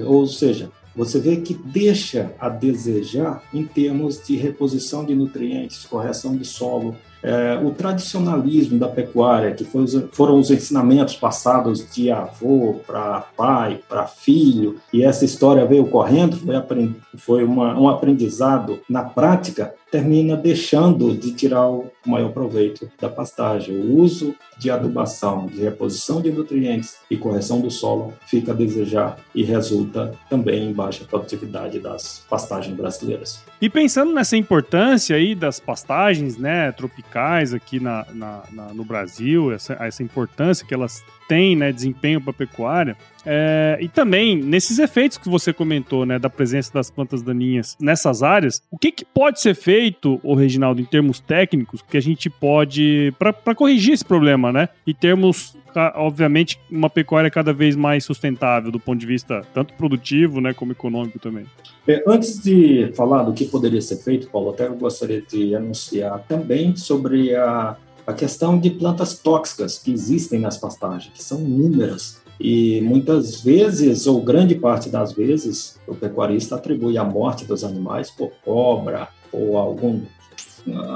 Ou 0.07 0.27
seja, 0.27 0.71
você 0.95 1.19
vê 1.19 1.37
que 1.37 1.55
deixa 1.55 2.35
a 2.39 2.49
desejar 2.49 3.43
em 3.55 3.65
termos 3.65 4.25
de 4.25 4.37
reposição 4.37 5.05
de 5.05 5.15
nutrientes, 5.15 5.87
correção 5.87 6.37
de 6.37 6.45
solo, 6.45 6.97
é, 7.23 7.59
o 7.63 7.71
tradicionalismo 7.71 8.79
da 8.79 8.89
pecuária, 8.89 9.53
que 9.53 9.65
foi, 9.65 9.87
foram 10.13 10.39
os 10.39 10.51
ensinamentos 10.51 11.17
passados 11.17 11.87
de 11.91 12.11
avô 12.11 12.81
para 12.87 13.25
pai, 13.37 13.81
para 13.89 14.07
filho, 14.07 14.77
e 14.93 15.03
essa 15.05 15.25
história 15.25 15.67
veio 15.67 15.87
correndo, 15.87 16.37
foi, 16.37 16.95
foi 17.17 17.45
uma, 17.45 17.79
um 17.79 17.89
aprendizado 17.89 18.81
na 18.89 19.03
prática, 19.03 19.75
termina 19.91 20.37
deixando 20.37 21.15
de 21.17 21.33
tirar 21.33 21.69
o 21.69 21.91
maior 22.07 22.33
proveito 22.33 22.91
da 23.01 23.09
pastagem. 23.09 23.77
O 23.77 24.01
uso 24.01 24.35
de 24.59 24.71
adubação, 24.71 25.47
de 25.47 25.63
reposição 25.63 26.21
de 26.21 26.31
nutrientes 26.31 26.99
e 27.11 27.17
correção 27.17 27.61
do 27.61 27.71
solo 27.71 28.13
fica 28.27 28.53
a 28.53 28.55
desejar 28.55 29.19
e 29.35 29.43
resulta 29.43 30.15
também 30.29 30.69
em 30.69 30.73
baixa 30.73 31.05
produtividade 31.05 31.79
das 31.81 32.25
pastagens 32.29 32.77
brasileiras. 32.77 33.43
E 33.61 33.69
pensando 33.69 34.13
nessa 34.13 34.37
importância 34.37 35.17
aí 35.17 35.35
das 35.35 35.59
pastagens, 35.59 36.37
né, 36.37 36.73
tropicais 36.73 37.53
aqui 37.55 37.81
na, 37.81 38.07
na, 38.13 38.43
na 38.53 38.75
no 38.75 38.85
Brasil, 38.85 39.53
essa, 39.53 39.75
essa 39.81 40.03
importância 40.03 40.67
que 40.67 40.75
elas 40.75 41.03
têm, 41.29 41.57
né, 41.57 41.73
desempenho 41.73 42.21
para 42.21 42.31
a 42.31 42.35
pecuária, 42.35 42.97
é, 43.25 43.79
e 43.81 43.89
também, 43.89 44.37
nesses 44.37 44.79
efeitos 44.79 45.19
que 45.19 45.29
você 45.29 45.53
comentou, 45.53 46.07
né, 46.07 46.19
da 46.19 46.31
presença 46.31 46.73
das 46.73 46.91
plantas 46.91 47.23
daninhas 47.23 47.77
nessas 47.81 48.23
áreas, 48.23 48.63
o 48.71 48.79
que, 48.79 48.91
que 48.91 49.05
pode 49.05 49.41
ser 49.41 49.55
feito, 49.55 49.80
o 50.23 50.35
Reginaldo, 50.35 50.81
em 50.81 50.85
termos 50.85 51.21
técnicos, 51.21 51.83
que 51.83 51.97
a 51.97 52.01
gente 52.01 52.29
pode, 52.29 53.13
para 53.19 53.55
corrigir 53.55 53.95
esse 53.95 54.05
problema, 54.05 54.53
né? 54.53 54.69
E 54.87 54.93
termos, 54.93 55.57
obviamente, 55.95 56.61
uma 56.71 56.91
pecuária 56.91 57.31
cada 57.31 57.53
vez 57.53 57.77
mais 57.77 58.05
sustentável 58.05 58.71
do 58.71 58.81
ponto 58.81 58.99
de 58.99 59.07
vista 59.07 59.43
tanto 59.55 59.75
produtivo, 59.75 60.41
né, 60.41 60.53
como 60.53 60.73
econômico 60.73 61.19
também. 61.19 61.47
É, 61.87 62.03
antes 62.07 62.41
de 62.43 62.93
falar 62.95 63.23
do 63.23 63.33
que 63.33 63.45
poderia 63.47 63.81
ser 63.81 63.97
feito, 63.97 64.29
Paulo, 64.29 64.51
até 64.51 64.67
eu 64.67 64.75
gostaria 64.75 65.23
de 65.23 65.55
anunciar 65.55 66.25
também 66.29 66.77
sobre 66.77 67.35
a, 67.35 67.77
a 68.07 68.13
questão 68.13 68.59
de 68.59 68.71
plantas 68.71 69.19
tóxicas 69.19 69.79
que 69.79 69.93
existem 69.93 70.39
nas 70.41 70.59
pastagens, 70.59 71.13
que 71.13 71.23
são 71.23 71.41
inúmeras 71.41 72.21
e 72.41 72.81
muitas 72.81 73.43
vezes, 73.43 74.07
ou 74.07 74.23
grande 74.23 74.55
parte 74.55 74.89
das 74.89 75.13
vezes, 75.13 75.79
o 75.87 75.95
pecuarista 75.95 76.55
atribui 76.55 76.97
a 76.97 77.05
morte 77.05 77.45
dos 77.45 77.63
animais 77.63 78.11
por 78.11 78.33
cobra 78.43 79.09
ou 79.33 79.57
algum 79.57 80.01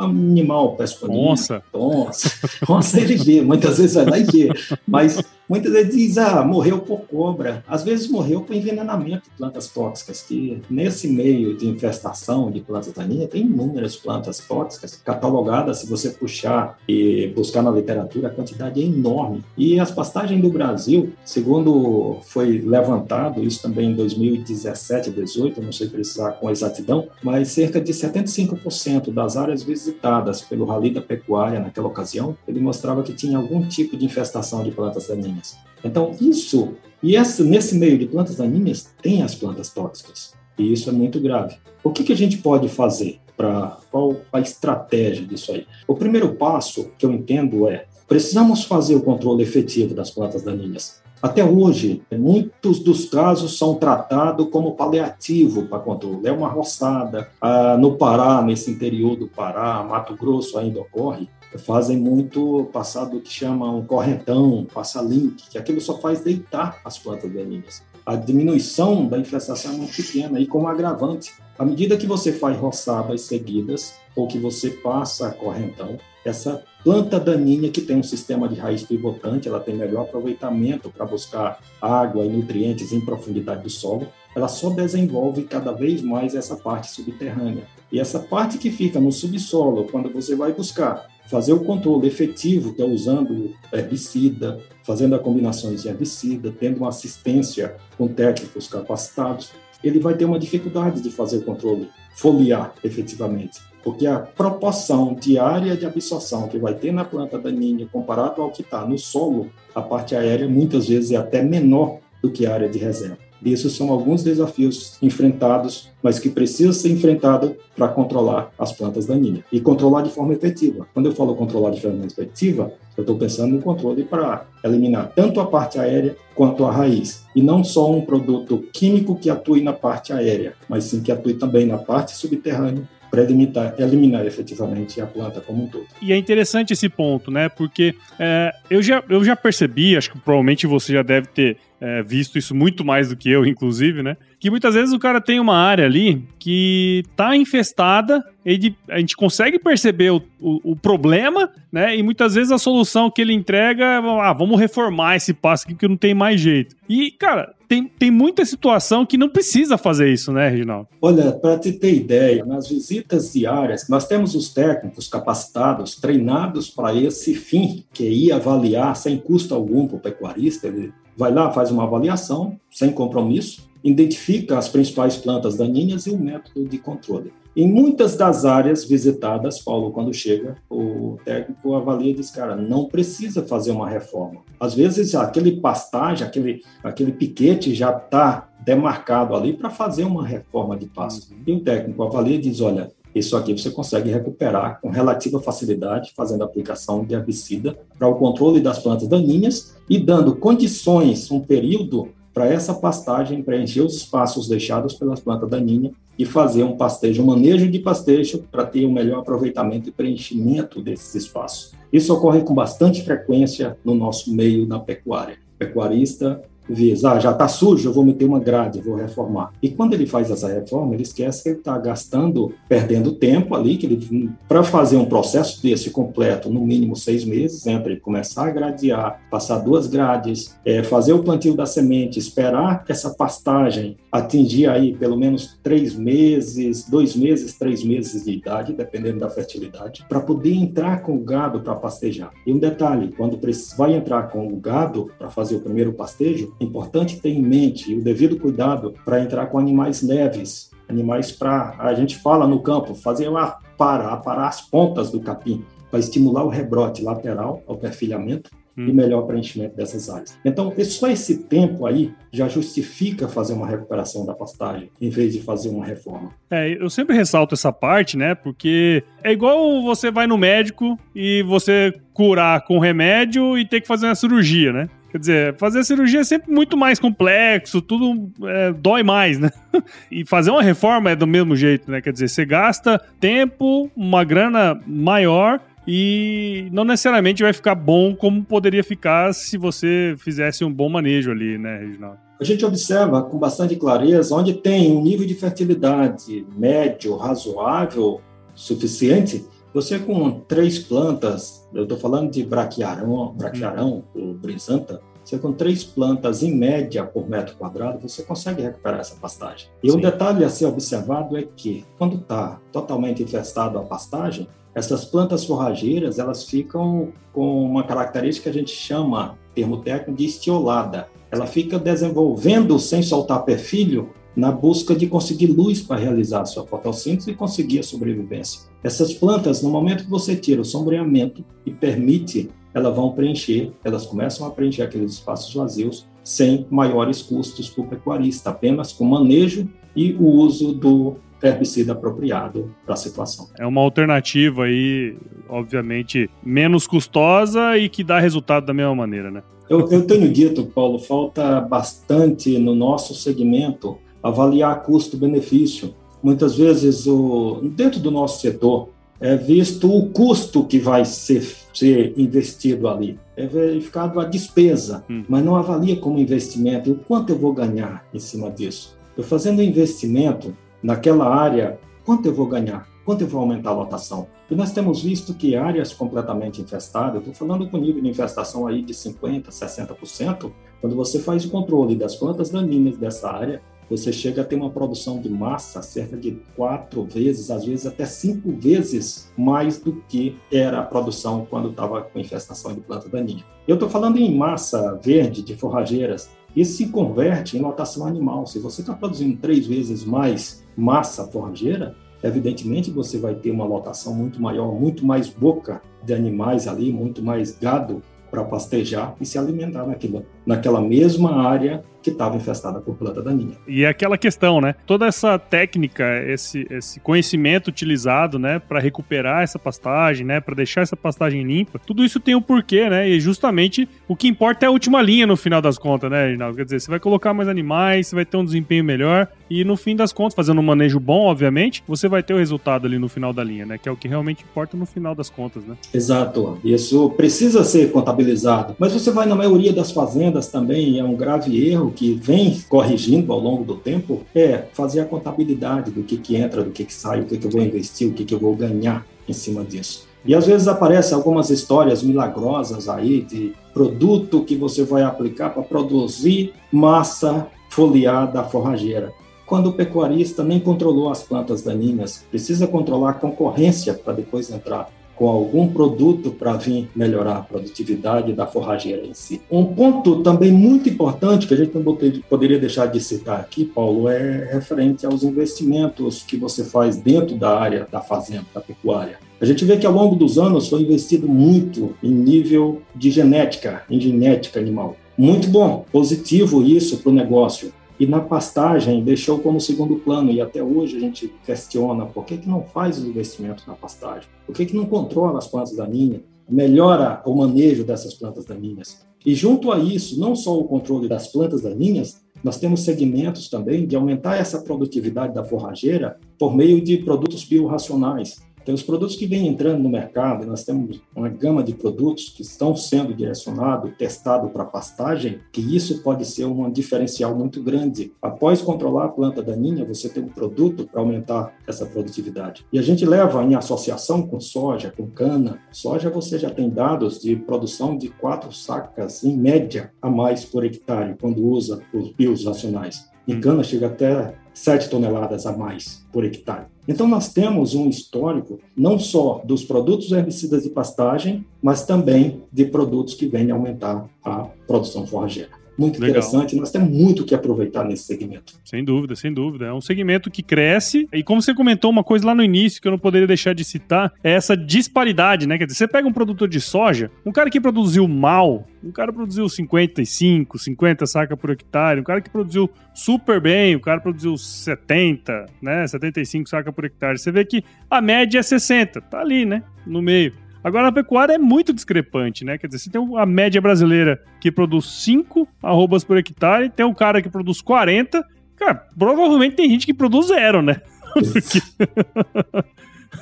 animal 0.00 0.76
pesconinho. 0.76 1.30
Onça. 1.30 1.62
Onça. 1.72 2.30
Onça 2.68 3.00
ele 3.00 3.16
vê, 3.16 3.42
muitas 3.42 3.78
vezes 3.78 3.94
vai 3.94 4.04
lá 4.04 4.18
e 4.18 4.24
vê. 4.24 4.50
Mas 4.86 5.22
Muitas 5.48 5.72
vezes 5.72 5.94
diz, 5.94 6.18
ah, 6.18 6.42
morreu 6.42 6.78
por 6.78 7.02
cobra. 7.02 7.62
Às 7.68 7.82
vezes 7.82 8.08
morreu 8.08 8.40
por 8.40 8.56
envenenamento 8.56 9.24
de 9.24 9.36
plantas 9.36 9.68
tóxicas, 9.68 10.22
que 10.22 10.62
nesse 10.70 11.06
meio 11.08 11.56
de 11.56 11.68
infestação 11.68 12.50
de 12.50 12.60
plantas 12.60 12.92
daninhas, 12.92 13.28
tem 13.28 13.42
inúmeras 13.42 13.94
plantas 13.94 14.38
tóxicas 14.38 14.96
catalogadas, 15.04 15.80
se 15.80 15.86
você 15.86 16.10
puxar 16.10 16.78
e 16.88 17.32
buscar 17.34 17.62
na 17.62 17.70
literatura, 17.70 18.28
a 18.28 18.30
quantidade 18.30 18.80
é 18.80 18.84
enorme. 18.84 19.44
E 19.56 19.78
as 19.78 19.90
pastagens 19.90 20.40
do 20.40 20.48
Brasil, 20.48 21.12
segundo 21.24 22.18
foi 22.22 22.58
levantado, 22.58 23.42
isso 23.42 23.60
também 23.60 23.90
em 23.90 23.94
2017, 23.94 25.10
18, 25.10 25.60
não 25.60 25.72
sei 25.72 25.88
precisar 25.88 26.32
com 26.32 26.50
exatidão, 26.50 27.08
mas 27.22 27.48
cerca 27.48 27.80
de 27.80 27.92
75% 27.92 29.12
das 29.12 29.36
áreas 29.36 29.62
visitadas 29.62 30.40
pelo 30.40 30.64
Rally 30.64 30.90
da 30.90 31.02
Pecuária 31.02 31.60
naquela 31.60 31.88
ocasião, 31.88 32.36
ele 32.48 32.60
mostrava 32.60 33.02
que 33.02 33.12
tinha 33.12 33.36
algum 33.36 33.66
tipo 33.68 33.96
de 33.96 34.06
infestação 34.06 34.62
de 34.64 34.70
plantas 34.70 35.08
daninhas 35.08 35.33
daninhas. 35.34 35.56
Então, 35.82 36.16
isso, 36.20 36.74
e 37.02 37.16
essa, 37.16 37.44
nesse 37.44 37.76
meio 37.76 37.98
de 37.98 38.06
plantas 38.06 38.36
daninhas, 38.36 38.90
tem 39.02 39.22
as 39.22 39.34
plantas 39.34 39.70
tóxicas. 39.70 40.32
E 40.58 40.72
isso 40.72 40.88
é 40.88 40.92
muito 40.92 41.20
grave. 41.20 41.56
O 41.82 41.90
que, 41.90 42.04
que 42.04 42.12
a 42.12 42.16
gente 42.16 42.38
pode 42.38 42.68
fazer? 42.68 43.20
para 43.36 43.78
qual 43.90 44.16
a 44.32 44.40
estratégia 44.40 45.26
disso 45.26 45.52
aí? 45.52 45.66
O 45.88 45.94
primeiro 45.96 46.34
passo 46.34 46.90
que 46.96 47.04
eu 47.04 47.12
entendo 47.12 47.68
é 47.68 47.86
precisamos 48.06 48.64
fazer 48.64 48.94
o 48.94 49.02
controle 49.02 49.42
efetivo 49.42 49.94
das 49.94 50.10
plantas 50.10 50.42
daninhas. 50.42 51.02
Até 51.24 51.42
hoje, 51.42 52.02
muitos 52.12 52.80
dos 52.80 53.06
casos 53.06 53.56
são 53.56 53.76
tratados 53.76 54.46
como 54.50 54.76
paliativo 54.76 55.62
para 55.62 55.78
controle. 55.78 56.28
É 56.28 56.30
uma 56.30 56.48
roçada. 56.48 57.30
Ah, 57.40 57.78
no 57.78 57.96
Pará, 57.96 58.42
nesse 58.42 58.70
interior 58.70 59.16
do 59.16 59.26
Pará, 59.26 59.82
Mato 59.82 60.14
Grosso 60.14 60.58
ainda 60.58 60.80
ocorre, 60.80 61.26
fazem 61.56 61.96
muito 61.96 62.68
passar 62.74 63.06
do 63.06 63.22
que 63.22 63.32
chama 63.32 63.70
um 63.70 63.82
correntão, 63.82 64.66
passa 64.70 65.00
link, 65.00 65.48
que 65.48 65.56
aquilo 65.56 65.80
só 65.80 65.96
faz 65.96 66.20
deitar 66.20 66.78
as 66.84 66.98
plantas 66.98 67.32
daninhas. 67.32 67.82
A 68.04 68.16
diminuição 68.16 69.06
da 69.06 69.18
infestação 69.18 69.72
é 69.72 69.76
muito 69.78 69.96
pequena 69.96 70.38
e 70.38 70.46
como 70.46 70.68
agravante, 70.68 71.32
à 71.58 71.64
medida 71.64 71.96
que 71.96 72.06
você 72.06 72.34
faz 72.34 72.54
roçadas 72.58 73.22
seguidas 73.22 73.94
ou 74.14 74.28
que 74.28 74.38
você 74.38 74.68
passa 74.68 75.30
correntão, 75.30 75.96
essa 76.24 76.62
planta 76.82 77.20
daninha 77.20 77.70
que 77.70 77.80
tem 77.80 77.96
um 77.96 78.02
sistema 78.02 78.48
de 78.48 78.54
raiz 78.54 78.82
pivotante, 78.82 79.48
ela 79.48 79.60
tem 79.60 79.76
melhor 79.76 80.02
aproveitamento 80.02 80.90
para 80.90 81.04
buscar 81.04 81.60
água 81.80 82.24
e 82.24 82.28
nutrientes 82.28 82.92
em 82.92 83.00
profundidade 83.00 83.62
do 83.62 83.70
solo, 83.70 84.08
ela 84.34 84.48
só 84.48 84.70
desenvolve 84.70 85.44
cada 85.44 85.72
vez 85.72 86.02
mais 86.02 86.34
essa 86.34 86.56
parte 86.56 86.90
subterrânea. 86.90 87.64
E 87.92 88.00
essa 88.00 88.18
parte 88.18 88.58
que 88.58 88.70
fica 88.70 88.98
no 88.98 89.12
subsolo, 89.12 89.84
quando 89.84 90.10
você 90.10 90.34
vai 90.34 90.52
buscar 90.52 91.08
fazer 91.26 91.52
o 91.52 91.64
controle 91.64 92.06
efetivo, 92.06 92.74
que 92.74 92.82
é 92.82 92.84
usando 92.84 93.54
herbicida, 93.72 94.60
fazendo 94.82 95.14
as 95.14 95.22
combinações 95.22 95.82
de 95.82 95.88
herbicida, 95.88 96.52
tendo 96.58 96.78
uma 96.78 96.88
assistência 96.88 97.76
com 97.96 98.08
técnicos 98.08 98.68
capacitados, 98.68 99.52
ele 99.82 99.98
vai 99.98 100.14
ter 100.14 100.24
uma 100.24 100.38
dificuldade 100.38 101.00
de 101.00 101.10
fazer 101.10 101.38
o 101.38 101.42
controle 101.42 101.88
foliar 102.14 102.74
efetivamente, 102.82 103.60
porque 103.82 104.06
a 104.06 104.18
proporção 104.18 105.14
de 105.14 105.38
área 105.38 105.76
de 105.76 105.84
absorção 105.84 106.48
que 106.48 106.58
vai 106.58 106.74
ter 106.74 106.92
na 106.92 107.04
planta 107.04 107.38
daninha 107.38 107.88
comparado 107.90 108.40
ao 108.40 108.50
que 108.50 108.62
está 108.62 108.84
no 108.86 108.98
solo, 108.98 109.50
a 109.74 109.82
parte 109.82 110.14
aérea 110.14 110.48
muitas 110.48 110.88
vezes 110.88 111.10
é 111.10 111.16
até 111.16 111.42
menor 111.42 111.98
do 112.22 112.30
que 112.30 112.46
a 112.46 112.54
área 112.54 112.68
de 112.68 112.78
reserva. 112.78 113.23
E 113.44 113.52
esses 113.52 113.72
são 113.72 113.90
alguns 113.90 114.22
desafios 114.22 114.96
enfrentados, 115.02 115.90
mas 116.02 116.18
que 116.18 116.30
precisam 116.30 116.72
ser 116.72 116.90
enfrentados 116.90 117.52
para 117.76 117.88
controlar 117.88 118.50
as 118.58 118.72
plantas 118.72 119.06
daninhas. 119.06 119.44
E 119.52 119.60
controlar 119.60 120.02
de 120.02 120.10
forma 120.10 120.32
efetiva. 120.32 120.86
Quando 120.94 121.06
eu 121.06 121.14
falo 121.14 121.34
controlar 121.34 121.70
de 121.70 121.80
forma 121.80 122.06
efetiva, 122.06 122.72
eu 122.96 123.02
estou 123.02 123.18
pensando 123.18 123.54
no 123.54 123.62
controle 123.62 124.04
para 124.04 124.46
eliminar 124.62 125.12
tanto 125.14 125.40
a 125.40 125.46
parte 125.46 125.78
aérea 125.78 126.16
quanto 126.34 126.64
a 126.64 126.72
raiz. 126.72 127.24
E 127.36 127.42
não 127.42 127.62
só 127.62 127.90
um 127.90 128.00
produto 128.00 128.64
químico 128.72 129.16
que 129.16 129.28
atue 129.28 129.60
na 129.60 129.72
parte 129.72 130.12
aérea, 130.12 130.54
mas 130.68 130.84
sim 130.84 131.02
que 131.02 131.12
atue 131.12 131.34
também 131.34 131.66
na 131.66 131.76
parte 131.76 132.16
subterrânea 132.16 132.88
para 133.14 133.22
eliminar, 133.22 133.74
eliminar 133.78 134.26
efetivamente 134.26 135.00
a 135.00 135.06
planta 135.06 135.40
como 135.40 135.64
um 135.64 135.68
todo. 135.68 135.86
E 136.02 136.12
é 136.12 136.16
interessante 136.16 136.72
esse 136.72 136.88
ponto, 136.88 137.30
né? 137.30 137.48
Porque 137.48 137.94
é, 138.18 138.52
eu, 138.68 138.82
já, 138.82 139.02
eu 139.08 139.22
já 139.22 139.36
percebi, 139.36 139.96
acho 139.96 140.10
que 140.10 140.18
provavelmente 140.18 140.66
você 140.66 140.92
já 140.92 141.02
deve 141.02 141.28
ter 141.28 141.56
é, 141.84 142.02
visto 142.02 142.38
isso 142.38 142.54
muito 142.54 142.82
mais 142.82 143.10
do 143.10 143.16
que 143.16 143.28
eu, 143.28 143.44
inclusive, 143.44 144.02
né? 144.02 144.16
Que 144.40 144.50
muitas 144.50 144.74
vezes 144.74 144.94
o 144.94 144.98
cara 144.98 145.20
tem 145.20 145.38
uma 145.38 145.54
área 145.54 145.84
ali 145.84 146.26
que 146.38 147.02
tá 147.14 147.36
infestada, 147.36 148.24
ele, 148.42 148.74
a 148.88 148.98
gente 148.98 149.14
consegue 149.14 149.58
perceber 149.58 150.10
o, 150.10 150.22
o, 150.40 150.72
o, 150.72 150.76
problema, 150.76 151.50
né? 151.70 151.94
E 151.94 152.02
muitas 152.02 152.34
vezes 152.34 152.50
a 152.50 152.56
solução 152.56 153.10
que 153.10 153.20
ele 153.20 153.34
entrega 153.34 153.84
é, 153.84 153.98
ah, 153.98 154.32
vamos 154.32 154.58
reformar 154.58 155.16
esse 155.16 155.34
passo 155.34 155.64
aqui 155.64 155.74
porque 155.74 155.86
não 155.86 155.96
tem 155.96 156.14
mais 156.14 156.40
jeito. 156.40 156.74
E, 156.88 157.10
cara, 157.10 157.54
tem, 157.68 157.86
tem 157.86 158.10
muita 158.10 158.46
situação 158.46 159.04
que 159.04 159.18
não 159.18 159.28
precisa 159.28 159.76
fazer 159.76 160.10
isso, 160.10 160.32
né, 160.32 160.48
Reginaldo? 160.48 160.88
Olha, 161.02 161.32
para 161.32 161.58
te 161.58 161.70
ter 161.70 161.94
ideia, 161.94 162.46
nas 162.46 162.66
visitas 162.66 163.34
diárias, 163.34 163.90
nós 163.90 164.06
temos 164.06 164.34
os 164.34 164.48
técnicos 164.48 165.06
capacitados, 165.06 165.96
treinados 165.96 166.70
para 166.70 166.94
esse 166.94 167.34
fim, 167.34 167.84
que 167.92 168.06
é 168.06 168.10
ir 168.10 168.32
avaliar 168.32 168.96
sem 168.96 169.18
custo 169.18 169.54
algum 169.54 169.86
para 169.86 169.96
o 169.96 170.00
pecuarista, 170.00 170.66
ele 170.66 170.90
vai 171.16 171.32
lá, 171.32 171.50
faz 171.52 171.70
uma 171.70 171.84
avaliação, 171.84 172.58
sem 172.70 172.90
compromisso, 172.90 173.68
identifica 173.82 174.58
as 174.58 174.68
principais 174.68 175.16
plantas 175.16 175.56
daninhas 175.56 176.06
e 176.06 176.10
o 176.10 176.18
método 176.18 176.66
de 176.66 176.78
controle. 176.78 177.32
Em 177.56 177.70
muitas 177.70 178.16
das 178.16 178.44
áreas 178.44 178.84
visitadas, 178.84 179.60
Paulo, 179.60 179.92
quando 179.92 180.12
chega, 180.12 180.56
o 180.68 181.18
técnico 181.24 181.74
avalia 181.74 182.10
e 182.10 182.14
diz, 182.14 182.28
cara, 182.30 182.56
não 182.56 182.86
precisa 182.86 183.44
fazer 183.44 183.70
uma 183.70 183.88
reforma. 183.88 184.40
Às 184.58 184.74
vezes, 184.74 185.14
aquele 185.14 185.60
pastagem, 185.60 186.26
aquele, 186.26 186.62
aquele 186.82 187.12
piquete 187.12 187.72
já 187.72 187.96
está 187.96 188.48
demarcado 188.64 189.36
ali 189.36 189.52
para 189.52 189.70
fazer 189.70 190.02
uma 190.02 190.26
reforma 190.26 190.76
de 190.76 190.86
pasto. 190.86 191.32
Uhum. 191.32 191.42
E 191.46 191.52
o 191.52 191.60
técnico 191.60 192.02
avalia 192.02 192.34
e 192.36 192.40
diz, 192.40 192.60
olha, 192.60 192.90
isso 193.14 193.36
aqui 193.36 193.56
você 193.56 193.70
consegue 193.70 194.10
recuperar 194.10 194.80
com 194.80 194.90
relativa 194.90 195.40
facilidade, 195.40 196.12
fazendo 196.16 196.42
aplicação 196.42 197.04
de 197.04 197.14
herbicida 197.14 197.78
para 197.98 198.08
o 198.08 198.16
controle 198.16 198.60
das 198.60 198.78
plantas 198.78 199.06
daninhas 199.06 199.74
e 199.88 199.98
dando 199.98 200.34
condições, 200.34 201.30
um 201.30 201.40
período 201.40 202.08
para 202.32 202.46
essa 202.46 202.74
pastagem 202.74 203.42
preencher 203.42 203.82
os 203.82 203.94
espaços 203.94 204.48
deixados 204.48 204.94
pelas 204.94 205.20
plantas 205.20 205.48
daninhas 205.48 205.92
e 206.18 206.24
fazer 206.24 206.64
um 206.64 206.76
pastejo, 206.76 207.22
um 207.22 207.26
manejo 207.26 207.70
de 207.70 207.78
pastejo 207.78 208.44
para 208.50 208.66
ter 208.66 208.84
um 208.84 208.92
melhor 208.92 209.20
aproveitamento 209.20 209.88
e 209.88 209.92
preenchimento 209.92 210.82
desses 210.82 211.14
espaços. 211.14 211.72
Isso 211.92 212.12
ocorre 212.12 212.42
com 212.42 212.52
bastante 212.52 213.04
frequência 213.04 213.78
no 213.84 213.94
nosso 213.94 214.34
meio 214.34 214.66
da 214.66 214.80
pecuária. 214.80 215.36
O 215.54 215.58
pecuarista 215.58 216.42
visa, 216.68 217.12
ah, 217.12 217.18
já 217.18 217.30
está 217.30 217.48
sujo, 217.48 217.88
eu 217.88 217.92
vou 217.92 218.04
meter 218.04 218.24
uma 218.24 218.40
grade, 218.40 218.80
vou 218.80 218.96
reformar. 218.96 219.52
E 219.62 219.68
quando 219.68 219.94
ele 219.94 220.06
faz 220.06 220.30
essa 220.30 220.48
reforma, 220.48 220.94
ele 220.94 221.02
esquece 221.02 221.42
que 221.42 221.48
ele 221.50 221.58
está 221.58 221.76
gastando, 221.78 222.52
perdendo 222.68 223.12
tempo 223.12 223.54
ali, 223.54 223.76
que 223.76 223.86
ele, 223.86 224.30
para 224.48 224.62
fazer 224.62 224.96
um 224.96 225.04
processo 225.04 225.62
desse 225.62 225.90
completo, 225.90 226.50
no 226.50 226.60
mínimo 226.60 226.96
seis 226.96 227.24
meses, 227.24 227.66
entre 227.66 227.96
começar 227.96 228.46
a 228.46 228.50
gradear, 228.50 229.20
passar 229.30 229.58
duas 229.58 229.86
grades, 229.86 230.56
é, 230.64 230.82
fazer 230.82 231.12
o 231.12 231.22
plantio 231.22 231.54
da 231.54 231.66
semente, 231.66 232.18
esperar 232.18 232.84
essa 232.88 233.10
pastagem 233.10 233.96
atingir 234.14 234.68
aí 234.68 234.94
pelo 234.94 235.16
menos 235.16 235.58
três 235.60 235.96
meses, 235.96 236.88
dois 236.88 237.16
meses, 237.16 237.58
três 237.58 237.82
meses 237.82 238.24
de 238.24 238.30
idade, 238.30 238.72
dependendo 238.72 239.18
da 239.18 239.28
fertilidade, 239.28 240.04
para 240.08 240.20
poder 240.20 240.54
entrar 240.54 241.02
com 241.02 241.16
o 241.16 241.20
gado 241.20 241.60
para 241.60 241.74
pastejar. 241.74 242.30
E 242.46 242.52
um 242.52 242.58
detalhe, 242.58 243.12
quando 243.16 243.40
vai 243.76 243.92
entrar 243.92 244.30
com 244.30 244.46
o 244.46 244.56
gado 244.56 245.10
para 245.18 245.30
fazer 245.30 245.56
o 245.56 245.60
primeiro 245.60 245.92
pastejo, 245.92 246.54
é 246.60 246.64
importante 246.64 247.20
ter 247.20 247.30
em 247.30 247.42
mente 247.42 247.92
o 247.92 248.00
devido 248.00 248.38
cuidado 248.38 248.94
para 249.04 249.20
entrar 249.20 249.46
com 249.46 249.58
animais 249.58 250.00
leves, 250.00 250.70
animais 250.88 251.32
para, 251.32 251.74
a 251.80 251.92
gente 251.92 252.16
fala 252.16 252.46
no 252.46 252.62
campo, 252.62 252.94
fazer 252.94 253.28
uma 253.28 253.58
para, 253.76 254.10
aparar 254.10 254.46
as 254.46 254.60
pontas 254.60 255.10
do 255.10 255.18
capim, 255.18 255.64
para 255.90 255.98
estimular 255.98 256.44
o 256.44 256.48
rebrote 256.48 257.02
lateral 257.02 257.64
ao 257.66 257.76
perfilhamento 257.76 258.48
hum. 258.76 258.88
e 258.88 258.92
melhor 258.92 259.22
preenchimento 259.22 259.76
dessas 259.76 260.08
áreas. 260.08 260.38
Então, 260.44 260.72
só 260.84 261.08
esse 261.08 261.44
tempo 261.44 261.86
aí 261.86 262.12
já 262.32 262.48
justifica 262.48 263.28
fazer 263.28 263.54
uma 263.54 263.66
recuperação 263.66 264.26
da 264.26 264.34
pastagem, 264.34 264.90
em 265.00 265.10
vez 265.10 265.32
de 265.32 265.40
fazer 265.40 265.68
uma 265.68 265.84
reforma. 265.84 266.30
É, 266.50 266.76
eu 266.80 266.90
sempre 266.90 267.16
ressalto 267.16 267.54
essa 267.54 267.72
parte, 267.72 268.16
né? 268.16 268.34
Porque 268.34 269.02
é 269.22 269.32
igual 269.32 269.82
você 269.82 270.10
vai 270.10 270.26
no 270.26 270.36
médico 270.36 270.98
e 271.14 271.42
você 271.42 271.92
curar 272.12 272.64
com 272.64 272.78
remédio 272.78 273.58
e 273.58 273.66
ter 273.66 273.80
que 273.80 273.86
fazer 273.86 274.06
uma 274.06 274.14
cirurgia, 274.14 274.72
né? 274.72 274.88
Quer 275.14 275.18
dizer, 275.18 275.56
fazer 275.58 275.78
a 275.78 275.84
cirurgia 275.84 276.20
é 276.20 276.24
sempre 276.24 276.50
muito 276.52 276.76
mais 276.76 276.98
complexo, 276.98 277.80
tudo 277.80 278.32
é, 278.48 278.72
dói 278.72 279.04
mais, 279.04 279.38
né? 279.38 279.48
E 280.10 280.24
fazer 280.24 280.50
uma 280.50 280.62
reforma 280.62 281.10
é 281.10 281.16
do 281.16 281.26
mesmo 281.26 281.54
jeito, 281.54 281.88
né? 281.88 282.00
Quer 282.00 282.12
dizer, 282.12 282.28
você 282.28 282.44
gasta 282.44 283.00
tempo, 283.20 283.88
uma 283.96 284.24
grana 284.24 284.80
maior 284.84 285.60
e 285.86 286.68
não 286.72 286.84
necessariamente 286.84 287.42
vai 287.42 287.52
ficar 287.52 287.74
bom 287.74 288.14
como 288.14 288.44
poderia 288.44 288.82
ficar 288.82 289.32
se 289.34 289.58
você 289.58 290.14
fizesse 290.18 290.64
um 290.64 290.72
bom 290.72 290.88
manejo 290.88 291.30
ali, 291.30 291.58
né, 291.58 291.78
Reginaldo? 291.78 292.18
A 292.40 292.44
gente 292.44 292.64
observa 292.64 293.22
com 293.22 293.38
bastante 293.38 293.76
clareza 293.76 294.34
onde 294.34 294.54
tem 294.54 294.96
um 294.96 295.02
nível 295.02 295.26
de 295.26 295.34
fertilidade 295.34 296.46
médio, 296.56 297.16
razoável, 297.16 298.20
suficiente, 298.54 299.44
você 299.72 299.98
com 299.98 300.30
três 300.40 300.78
plantas, 300.78 301.68
eu 301.74 301.82
estou 301.82 301.98
falando 301.98 302.30
de 302.30 302.44
braquiarão, 302.44 303.34
braquiarão 303.36 304.04
ou 304.14 304.34
brisanta, 304.34 305.00
você 305.24 305.38
com 305.38 305.52
três 305.52 305.82
plantas 305.82 306.42
em 306.42 306.54
média 306.54 307.04
por 307.04 307.28
metro 307.28 307.56
quadrado, 307.56 307.98
você 307.98 308.22
consegue 308.22 308.62
recuperar 308.62 309.00
essa 309.00 309.16
pastagem. 309.16 309.68
E 309.82 309.90
Sim. 309.90 309.96
um 309.96 310.00
detalhe 310.00 310.44
a 310.44 310.50
ser 310.50 310.66
observado 310.66 311.36
é 311.36 311.42
que, 311.56 311.84
quando 311.98 312.16
está 312.16 312.60
totalmente 312.70 313.22
infestado 313.22 313.78
a 313.78 313.82
pastagem, 313.82 314.46
essas 314.74 315.04
plantas 315.04 315.44
forrageiras, 315.44 316.18
elas 316.18 316.44
ficam 316.44 317.12
com 317.32 317.64
uma 317.64 317.84
característica 317.84 318.50
que 318.50 318.56
a 318.56 318.60
gente 318.60 318.72
chama, 318.72 319.38
termo 319.54 319.78
técnico, 319.78 320.18
de 320.18 320.24
estiolada. 320.24 321.08
Ela 321.30 321.46
fica 321.46 321.78
desenvolvendo, 321.78 322.78
sem 322.78 323.02
soltar 323.02 323.44
perfilho, 323.44 324.10
na 324.36 324.50
busca 324.50 324.94
de 324.94 325.06
conseguir 325.06 325.46
luz 325.46 325.80
para 325.80 326.00
realizar 326.00 326.40
a 326.40 326.44
sua 326.44 326.66
fotossíntese 326.66 327.30
e 327.30 327.34
conseguir 327.34 327.78
a 327.78 327.82
sobrevivência. 327.84 328.62
Essas 328.82 329.14
plantas, 329.14 329.62
no 329.62 329.70
momento 329.70 330.04
que 330.04 330.10
você 330.10 330.34
tira 330.34 330.60
o 330.60 330.64
sombreamento 330.64 331.44
e 331.64 331.70
permite, 331.70 332.50
elas 332.72 332.94
vão 332.94 333.12
preencher, 333.12 333.72
elas 333.84 334.04
começam 334.04 334.46
a 334.46 334.50
preencher 334.50 334.82
aqueles 334.82 335.12
espaços 335.12 335.54
vazios 335.54 336.06
sem 336.24 336.66
maiores 336.70 337.22
custos 337.22 337.68
para 337.68 337.84
o 337.84 337.86
pecuarista, 337.86 338.50
apenas 338.50 338.92
com 338.92 339.04
manejo 339.04 339.68
e 339.94 340.12
o 340.14 340.26
uso 340.26 340.72
do 340.72 341.16
herbicida 341.44 341.92
apropriado 341.92 342.74
para 342.84 342.94
a 342.94 342.96
situação. 342.96 343.48
É 343.58 343.66
uma 343.66 343.80
alternativa 343.80 344.64
aí, 344.64 345.16
obviamente, 345.48 346.30
menos 346.42 346.86
custosa 346.86 347.76
e 347.76 347.88
que 347.88 348.02
dá 348.02 348.18
resultado 348.18 348.66
da 348.66 348.72
mesma 348.72 348.94
maneira, 348.94 349.30
né? 349.30 349.42
Eu, 349.68 349.88
eu 349.90 350.06
tenho 350.06 350.30
dito, 350.30 350.66
Paulo, 350.66 350.98
falta 350.98 351.60
bastante 351.60 352.58
no 352.58 352.74
nosso 352.74 353.14
segmento 353.14 353.98
avaliar 354.22 354.82
custo-benefício. 354.82 355.94
Muitas 356.22 356.56
vezes, 356.56 357.06
o, 357.06 357.60
dentro 357.62 358.00
do 358.00 358.10
nosso 358.10 358.40
setor, 358.40 358.88
é 359.20 359.36
visto 359.36 359.90
o 359.90 360.10
custo 360.10 360.64
que 360.64 360.78
vai 360.78 361.04
ser, 361.04 361.46
ser 361.72 362.12
investido 362.16 362.88
ali. 362.88 363.18
É 363.36 363.46
verificado 363.46 364.20
a 364.20 364.24
despesa, 364.24 365.04
hum. 365.08 365.24
mas 365.28 365.44
não 365.44 365.56
avalia 365.56 365.96
como 365.96 366.18
investimento 366.18 366.90
e 366.90 366.92
o 366.92 366.96
quanto 366.96 367.30
eu 367.30 367.38
vou 367.38 367.52
ganhar 367.52 368.04
em 368.12 368.18
cima 368.18 368.50
disso. 368.50 368.96
Eu 369.16 369.22
fazendo 369.22 369.62
investimento 369.62 370.54
naquela 370.84 371.34
área, 371.34 371.80
quanto 372.04 372.26
eu 372.26 372.34
vou 372.34 372.46
ganhar? 372.46 372.86
Quanto 373.06 373.22
eu 373.22 373.26
vou 373.26 373.40
aumentar 373.40 373.70
a 373.70 373.74
lotação? 373.74 374.26
E 374.50 374.54
nós 374.54 374.70
temos 374.70 375.02
visto 375.02 375.32
que 375.32 375.56
áreas 375.56 375.94
completamente 375.94 376.60
infestadas, 376.60 377.20
estou 377.20 377.32
falando 377.32 377.66
com 377.70 377.78
nível 377.78 378.02
de 378.02 378.10
infestação 378.10 378.66
aí 378.66 378.82
de 378.82 378.92
50%, 378.92 379.48
60%, 379.48 380.52
quando 380.82 380.94
você 380.94 381.18
faz 381.18 381.42
o 381.46 381.50
controle 381.50 381.96
das 381.96 382.14
plantas 382.16 382.50
daninhas 382.50 382.98
dessa 382.98 383.30
área, 383.30 383.62
você 383.88 384.12
chega 384.12 384.42
a 384.42 384.44
ter 384.44 384.56
uma 384.56 384.68
produção 384.68 385.20
de 385.20 385.30
massa 385.30 385.80
cerca 385.80 386.18
de 386.18 386.32
quatro 386.54 387.04
vezes, 387.04 387.50
às 387.50 387.64
vezes 387.64 387.86
até 387.86 388.04
cinco 388.04 388.52
vezes 388.52 389.32
mais 389.38 389.78
do 389.78 390.02
que 390.06 390.36
era 390.52 390.80
a 390.80 390.82
produção 390.82 391.46
quando 391.48 391.70
estava 391.70 392.02
com 392.02 392.18
infestação 392.18 392.74
de 392.74 392.80
planta 392.80 393.08
daninha. 393.08 393.44
Eu 393.66 393.74
estou 393.74 393.88
falando 393.88 394.18
em 394.18 394.36
massa 394.36 394.98
verde 395.02 395.42
de 395.42 395.56
forrageiras. 395.56 396.30
Isso 396.54 396.76
se 396.76 396.88
converte 396.88 397.56
em 397.56 397.60
lotação 397.60 398.06
animal. 398.06 398.46
Se 398.46 398.58
você 398.58 398.80
está 398.80 398.94
produzindo 398.94 399.38
três 399.38 399.66
vezes 399.66 400.04
mais 400.04 400.63
massa 400.76 401.24
forrageira, 401.26 401.94
evidentemente 402.22 402.90
você 402.90 403.18
vai 403.18 403.34
ter 403.34 403.50
uma 403.50 403.64
lotação 403.64 404.14
muito 404.14 404.40
maior, 404.40 404.72
muito 404.72 405.04
mais 405.04 405.28
boca 405.28 405.82
de 406.02 406.14
animais 406.14 406.66
ali, 406.66 406.92
muito 406.92 407.22
mais 407.22 407.56
gado 407.58 408.02
para 408.30 408.44
pastejar 408.44 409.14
e 409.20 409.26
se 409.26 409.38
alimentar 409.38 409.86
naquilo, 409.86 410.24
naquela 410.46 410.80
mesma 410.80 411.48
área 411.48 411.82
que 412.04 412.10
estava 412.10 412.36
infestada 412.36 412.80
por 412.80 412.94
planta 412.96 413.22
daninha. 413.22 413.56
E 413.66 413.82
é 413.82 413.88
aquela 413.88 414.18
questão, 414.18 414.60
né? 414.60 414.74
Toda 414.86 415.06
essa 415.06 415.38
técnica, 415.38 416.04
esse, 416.26 416.66
esse 416.70 417.00
conhecimento 417.00 417.68
utilizado, 417.68 418.38
né, 418.38 418.58
para 418.58 418.78
recuperar 418.78 419.42
essa 419.42 419.58
pastagem, 419.58 420.26
né, 420.26 420.38
para 420.38 420.54
deixar 420.54 420.82
essa 420.82 420.94
pastagem 420.94 421.42
limpa, 421.42 421.78
tudo 421.78 422.04
isso 422.04 422.20
tem 422.20 422.34
um 422.34 422.42
porquê, 422.42 422.90
né? 422.90 423.08
E 423.08 423.18
justamente 423.18 423.88
o 424.06 424.14
que 424.14 424.28
importa 424.28 424.66
é 424.66 424.68
a 424.68 424.70
última 424.70 425.00
linha 425.00 425.26
no 425.26 425.34
final 425.34 425.62
das 425.62 425.78
contas, 425.78 426.10
né, 426.10 426.30
Rinaldo? 426.30 426.58
Quer 426.58 426.64
dizer, 426.64 426.80
você 426.80 426.90
vai 426.90 427.00
colocar 427.00 427.32
mais 427.32 427.48
animais, 427.48 428.08
você 428.08 428.14
vai 428.14 428.26
ter 428.26 428.36
um 428.36 428.44
desempenho 428.44 428.84
melhor 428.84 429.26
e 429.48 429.64
no 429.64 429.76
fim 429.76 429.94
das 429.94 430.12
contas, 430.12 430.34
fazendo 430.34 430.60
um 430.60 430.64
manejo 430.64 430.98
bom, 430.98 431.26
obviamente, 431.26 431.82
você 431.86 432.08
vai 432.08 432.22
ter 432.22 432.34
o 432.34 432.38
resultado 432.38 432.86
ali 432.86 432.98
no 432.98 433.08
final 433.08 433.32
da 433.32 433.44
linha, 433.44 433.64
né? 433.64 433.78
Que 433.78 433.88
é 433.88 433.92
o 433.92 433.96
que 433.96 434.08
realmente 434.08 434.42
importa 434.42 434.76
no 434.76 434.84
final 434.84 435.14
das 435.14 435.30
contas, 435.30 435.64
né? 435.64 435.76
Exato. 435.92 436.58
Isso 436.64 437.10
precisa 437.10 437.62
ser 437.62 437.92
contabilizado. 437.92 438.74
Mas 438.78 438.92
você 438.92 439.10
vai 439.10 439.26
na 439.26 439.34
maioria 439.34 439.72
das 439.72 439.92
fazendas 439.92 440.33
também, 440.42 440.98
é 440.98 441.04
um 441.04 441.14
grave 441.14 441.68
erro 441.68 441.90
que 441.90 442.14
vem 442.14 442.60
corrigindo 442.68 443.32
ao 443.32 443.38
longo 443.38 443.64
do 443.64 443.76
tempo 443.76 444.22
é 444.34 444.64
fazer 444.72 445.00
a 445.00 445.04
contabilidade 445.04 445.90
do 445.90 446.02
que, 446.02 446.16
que 446.16 446.36
entra, 446.36 446.62
do 446.62 446.70
que, 446.70 446.84
que 446.84 446.94
sai, 446.94 447.20
o 447.20 447.24
que, 447.24 447.38
que 447.38 447.46
eu 447.46 447.50
vou 447.50 447.62
investir, 447.62 448.08
o 448.08 448.12
que, 448.12 448.24
que 448.24 448.34
eu 448.34 448.38
vou 448.38 448.54
ganhar 448.54 449.06
em 449.28 449.32
cima 449.32 449.64
disso. 449.64 450.06
E 450.24 450.34
às 450.34 450.46
vezes 450.46 450.68
aparecem 450.68 451.14
algumas 451.14 451.50
histórias 451.50 452.02
milagrosas 452.02 452.88
aí 452.88 453.20
de 453.22 453.52
produto 453.74 454.42
que 454.44 454.56
você 454.56 454.82
vai 454.82 455.02
aplicar 455.02 455.50
para 455.50 455.62
produzir 455.62 456.54
massa 456.72 457.46
foliada 457.68 458.42
forrageira. 458.44 459.12
Quando 459.46 459.68
o 459.68 459.72
pecuarista 459.74 460.42
nem 460.42 460.58
controlou 460.58 461.10
as 461.10 461.22
plantas 461.22 461.62
daninhas, 461.62 462.24
precisa 462.30 462.66
controlar 462.66 463.10
a 463.10 463.14
concorrência 463.14 463.92
para 463.92 464.14
depois 464.14 464.50
entrar 464.50 464.90
com 465.16 465.28
algum 465.28 465.68
produto 465.68 466.30
para 466.30 466.54
vir 466.54 466.88
melhorar 466.94 467.36
a 467.36 467.42
produtividade 467.42 468.32
da 468.32 468.46
forrageira 468.46 469.06
em 469.06 469.14
si. 469.14 469.40
Um 469.50 469.64
ponto 469.64 470.22
também 470.22 470.52
muito 470.52 470.88
importante 470.88 471.46
que 471.46 471.54
a 471.54 471.56
gente 471.56 471.74
não 471.74 471.96
poderia 472.28 472.58
deixar 472.58 472.86
de 472.86 473.00
citar 473.00 473.40
aqui, 473.40 473.64
Paulo, 473.64 474.08
é 474.08 474.50
referente 474.52 475.06
aos 475.06 475.22
investimentos 475.22 476.22
que 476.22 476.36
você 476.36 476.64
faz 476.64 476.96
dentro 476.96 477.36
da 477.36 477.58
área 477.58 477.86
da 477.90 478.00
fazenda, 478.00 478.46
da 478.54 478.60
pecuária. 478.60 479.18
A 479.40 479.44
gente 479.44 479.64
vê 479.64 479.76
que 479.76 479.86
ao 479.86 479.92
longo 479.92 480.16
dos 480.16 480.38
anos 480.38 480.68
foi 480.68 480.82
investido 480.82 481.28
muito 481.28 481.94
em 482.02 482.10
nível 482.10 482.80
de 482.94 483.10
genética, 483.10 483.82
em 483.90 484.00
genética 484.00 484.58
animal. 484.58 484.96
Muito 485.16 485.48
bom, 485.48 485.84
positivo 485.92 486.62
isso 486.62 486.98
para 486.98 487.10
o 487.10 487.14
negócio 487.14 487.72
e 487.98 488.06
na 488.06 488.20
pastagem 488.20 489.04
deixou 489.04 489.38
como 489.38 489.60
segundo 489.60 489.96
plano 489.96 490.30
e 490.30 490.40
até 490.40 490.62
hoje 490.62 490.96
a 490.96 491.00
gente 491.00 491.32
questiona 491.44 492.06
por 492.06 492.24
que, 492.24 492.38
que 492.38 492.48
não 492.48 492.62
faz 492.62 492.98
os 492.98 493.04
investimentos 493.04 493.66
na 493.66 493.74
pastagem, 493.74 494.28
por 494.46 494.54
que, 494.54 494.66
que 494.66 494.76
não 494.76 494.86
controla 494.86 495.38
as 495.38 495.46
plantas 495.46 495.76
daninhas, 495.76 496.22
melhora 496.48 497.22
o 497.24 497.34
manejo 497.34 497.84
dessas 497.84 498.14
plantas 498.14 498.44
daninhas. 498.44 499.04
E 499.24 499.34
junto 499.34 499.72
a 499.72 499.78
isso, 499.78 500.20
não 500.20 500.36
só 500.36 500.58
o 500.58 500.64
controle 500.64 501.08
das 501.08 501.28
plantas 501.28 501.62
daninhas, 501.62 502.22
nós 502.42 502.58
temos 502.58 502.80
segmentos 502.80 503.48
também 503.48 503.86
de 503.86 503.96
aumentar 503.96 504.36
essa 504.36 504.60
produtividade 504.60 505.32
da 505.32 505.42
forrageira 505.42 506.18
por 506.38 506.54
meio 506.54 506.82
de 506.82 506.98
produtos 506.98 507.42
biorracionais, 507.44 508.42
tem 508.64 508.74
os 508.74 508.82
produtos 508.82 509.16
que 509.16 509.26
vêm 509.26 509.46
entrando 509.46 509.82
no 509.82 509.88
mercado, 509.88 510.46
nós 510.46 510.64
temos 510.64 511.00
uma 511.14 511.28
gama 511.28 511.62
de 511.62 511.74
produtos 511.74 512.30
que 512.30 512.42
estão 512.42 512.74
sendo 512.74 513.14
direcionados, 513.14 513.92
testados 513.96 514.50
para 514.50 514.64
pastagem, 514.64 515.40
que 515.52 515.60
isso 515.60 516.02
pode 516.02 516.24
ser 516.24 516.46
um 516.46 516.70
diferencial 516.70 517.36
muito 517.36 517.62
grande. 517.62 518.12
Após 518.22 518.62
controlar 518.62 519.06
a 519.06 519.08
planta 519.08 519.42
daninha, 519.42 519.84
você 519.84 520.08
tem 520.08 520.22
um 520.22 520.28
produto 520.28 520.86
para 520.86 521.00
aumentar 521.00 521.54
essa 521.66 521.84
produtividade. 521.86 522.64
E 522.72 522.78
a 522.78 522.82
gente 522.82 523.04
leva 523.04 523.42
em 523.44 523.54
associação 523.54 524.26
com 524.26 524.40
soja, 524.40 524.92
com 524.96 525.06
cana. 525.06 525.58
Soja 525.70 526.10
você 526.10 526.38
já 526.38 526.50
tem 526.50 526.70
dados 526.70 527.20
de 527.20 527.36
produção 527.36 527.96
de 527.96 528.08
quatro 528.08 528.52
sacas, 528.52 529.22
em 529.24 529.36
média, 529.36 529.92
a 530.00 530.08
mais 530.08 530.44
por 530.44 530.64
hectare, 530.64 531.16
quando 531.20 531.44
usa 531.44 531.82
os 531.92 532.10
bios 532.10 532.44
racionais. 532.44 533.13
Em 533.26 533.40
cana 533.40 533.62
chega 533.62 533.86
até 533.86 534.34
7 534.52 534.88
toneladas 534.88 535.46
a 535.46 535.56
mais 535.56 536.04
por 536.12 536.24
hectare. 536.24 536.66
Então, 536.86 537.08
nós 537.08 537.32
temos 537.32 537.74
um 537.74 537.88
histórico 537.88 538.60
não 538.76 538.98
só 538.98 539.40
dos 539.44 539.64
produtos 539.64 540.12
herbicidas 540.12 540.62
de 540.62 540.70
pastagem, 540.70 541.46
mas 541.62 541.86
também 541.86 542.42
de 542.52 542.66
produtos 542.66 543.14
que 543.14 543.26
vêm 543.26 543.50
aumentar 543.50 544.06
a 544.22 544.46
produção 544.66 545.06
forrageira 545.06 545.63
muito 545.76 546.00
Legal. 546.00 546.10
interessante. 546.10 546.56
Nós 546.56 546.70
temos 546.70 546.90
muito 546.90 547.24
que 547.24 547.34
aproveitar 547.34 547.84
nesse 547.84 548.04
segmento. 548.04 548.54
Sem 548.64 548.84
dúvida, 548.84 549.16
sem 549.16 549.32
dúvida. 549.32 549.66
É 549.66 549.72
um 549.72 549.80
segmento 549.80 550.30
que 550.30 550.42
cresce. 550.42 551.08
E 551.12 551.22
como 551.22 551.42
você 551.42 551.54
comentou 551.54 551.90
uma 551.90 552.04
coisa 552.04 552.26
lá 552.26 552.34
no 552.34 552.42
início 552.42 552.80
que 552.80 552.88
eu 552.88 552.92
não 552.92 552.98
poderia 552.98 553.26
deixar 553.26 553.54
de 553.54 553.64
citar, 553.64 554.12
é 554.22 554.32
essa 554.32 554.56
disparidade, 554.56 555.46
né? 555.46 555.58
Quer 555.58 555.66
dizer, 555.66 555.78
você 555.78 555.88
pega 555.88 556.06
um 556.06 556.12
produtor 556.12 556.48
de 556.48 556.60
soja, 556.60 557.10
um 557.24 557.32
cara 557.32 557.50
que 557.50 557.60
produziu 557.60 558.06
mal, 558.06 558.66
um 558.82 558.90
cara 558.90 559.12
produziu 559.12 559.48
55, 559.48 560.58
50 560.58 561.06
sacas 561.06 561.38
por 561.38 561.50
hectare, 561.50 562.00
um 562.00 562.04
cara 562.04 562.20
que 562.20 562.30
produziu 562.30 562.70
super 562.92 563.40
bem, 563.40 563.74
o 563.74 563.80
cara 563.80 564.00
produziu 564.00 564.36
70, 564.36 565.46
né? 565.60 565.86
75 565.86 566.48
sacas 566.48 566.74
por 566.74 566.84
hectare. 566.84 567.18
Você 567.18 567.32
vê 567.32 567.44
que 567.44 567.64
a 567.90 568.00
média 568.00 568.38
é 568.38 568.42
60, 568.42 569.00
tá 569.00 569.20
ali, 569.20 569.44
né? 569.44 569.62
No 569.86 570.00
meio. 570.00 570.43
Agora, 570.64 570.88
a 570.88 570.92
pecuária 570.92 571.34
é 571.34 571.38
muito 571.38 571.74
discrepante, 571.74 572.42
né? 572.42 572.56
Quer 572.56 572.68
dizer, 572.68 572.78
você 572.78 572.90
tem 572.90 573.18
a 573.18 573.26
média 573.26 573.60
brasileira 573.60 574.18
que 574.40 574.50
produz 574.50 574.86
5 575.04 575.46
arrobas 575.62 576.02
por 576.02 576.16
hectare, 576.16 576.70
tem 576.70 576.86
um 576.86 576.94
cara 576.94 577.20
que 577.20 577.28
produz 577.28 577.60
40. 577.60 578.24
Cara, 578.56 578.86
provavelmente 578.98 579.56
tem 579.56 579.68
gente 579.68 579.84
que 579.84 579.92
produz 579.92 580.28
zero, 580.28 580.62
né? 580.62 580.80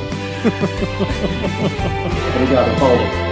Obrigado, 2.42 2.78
Paulo. 2.78 3.31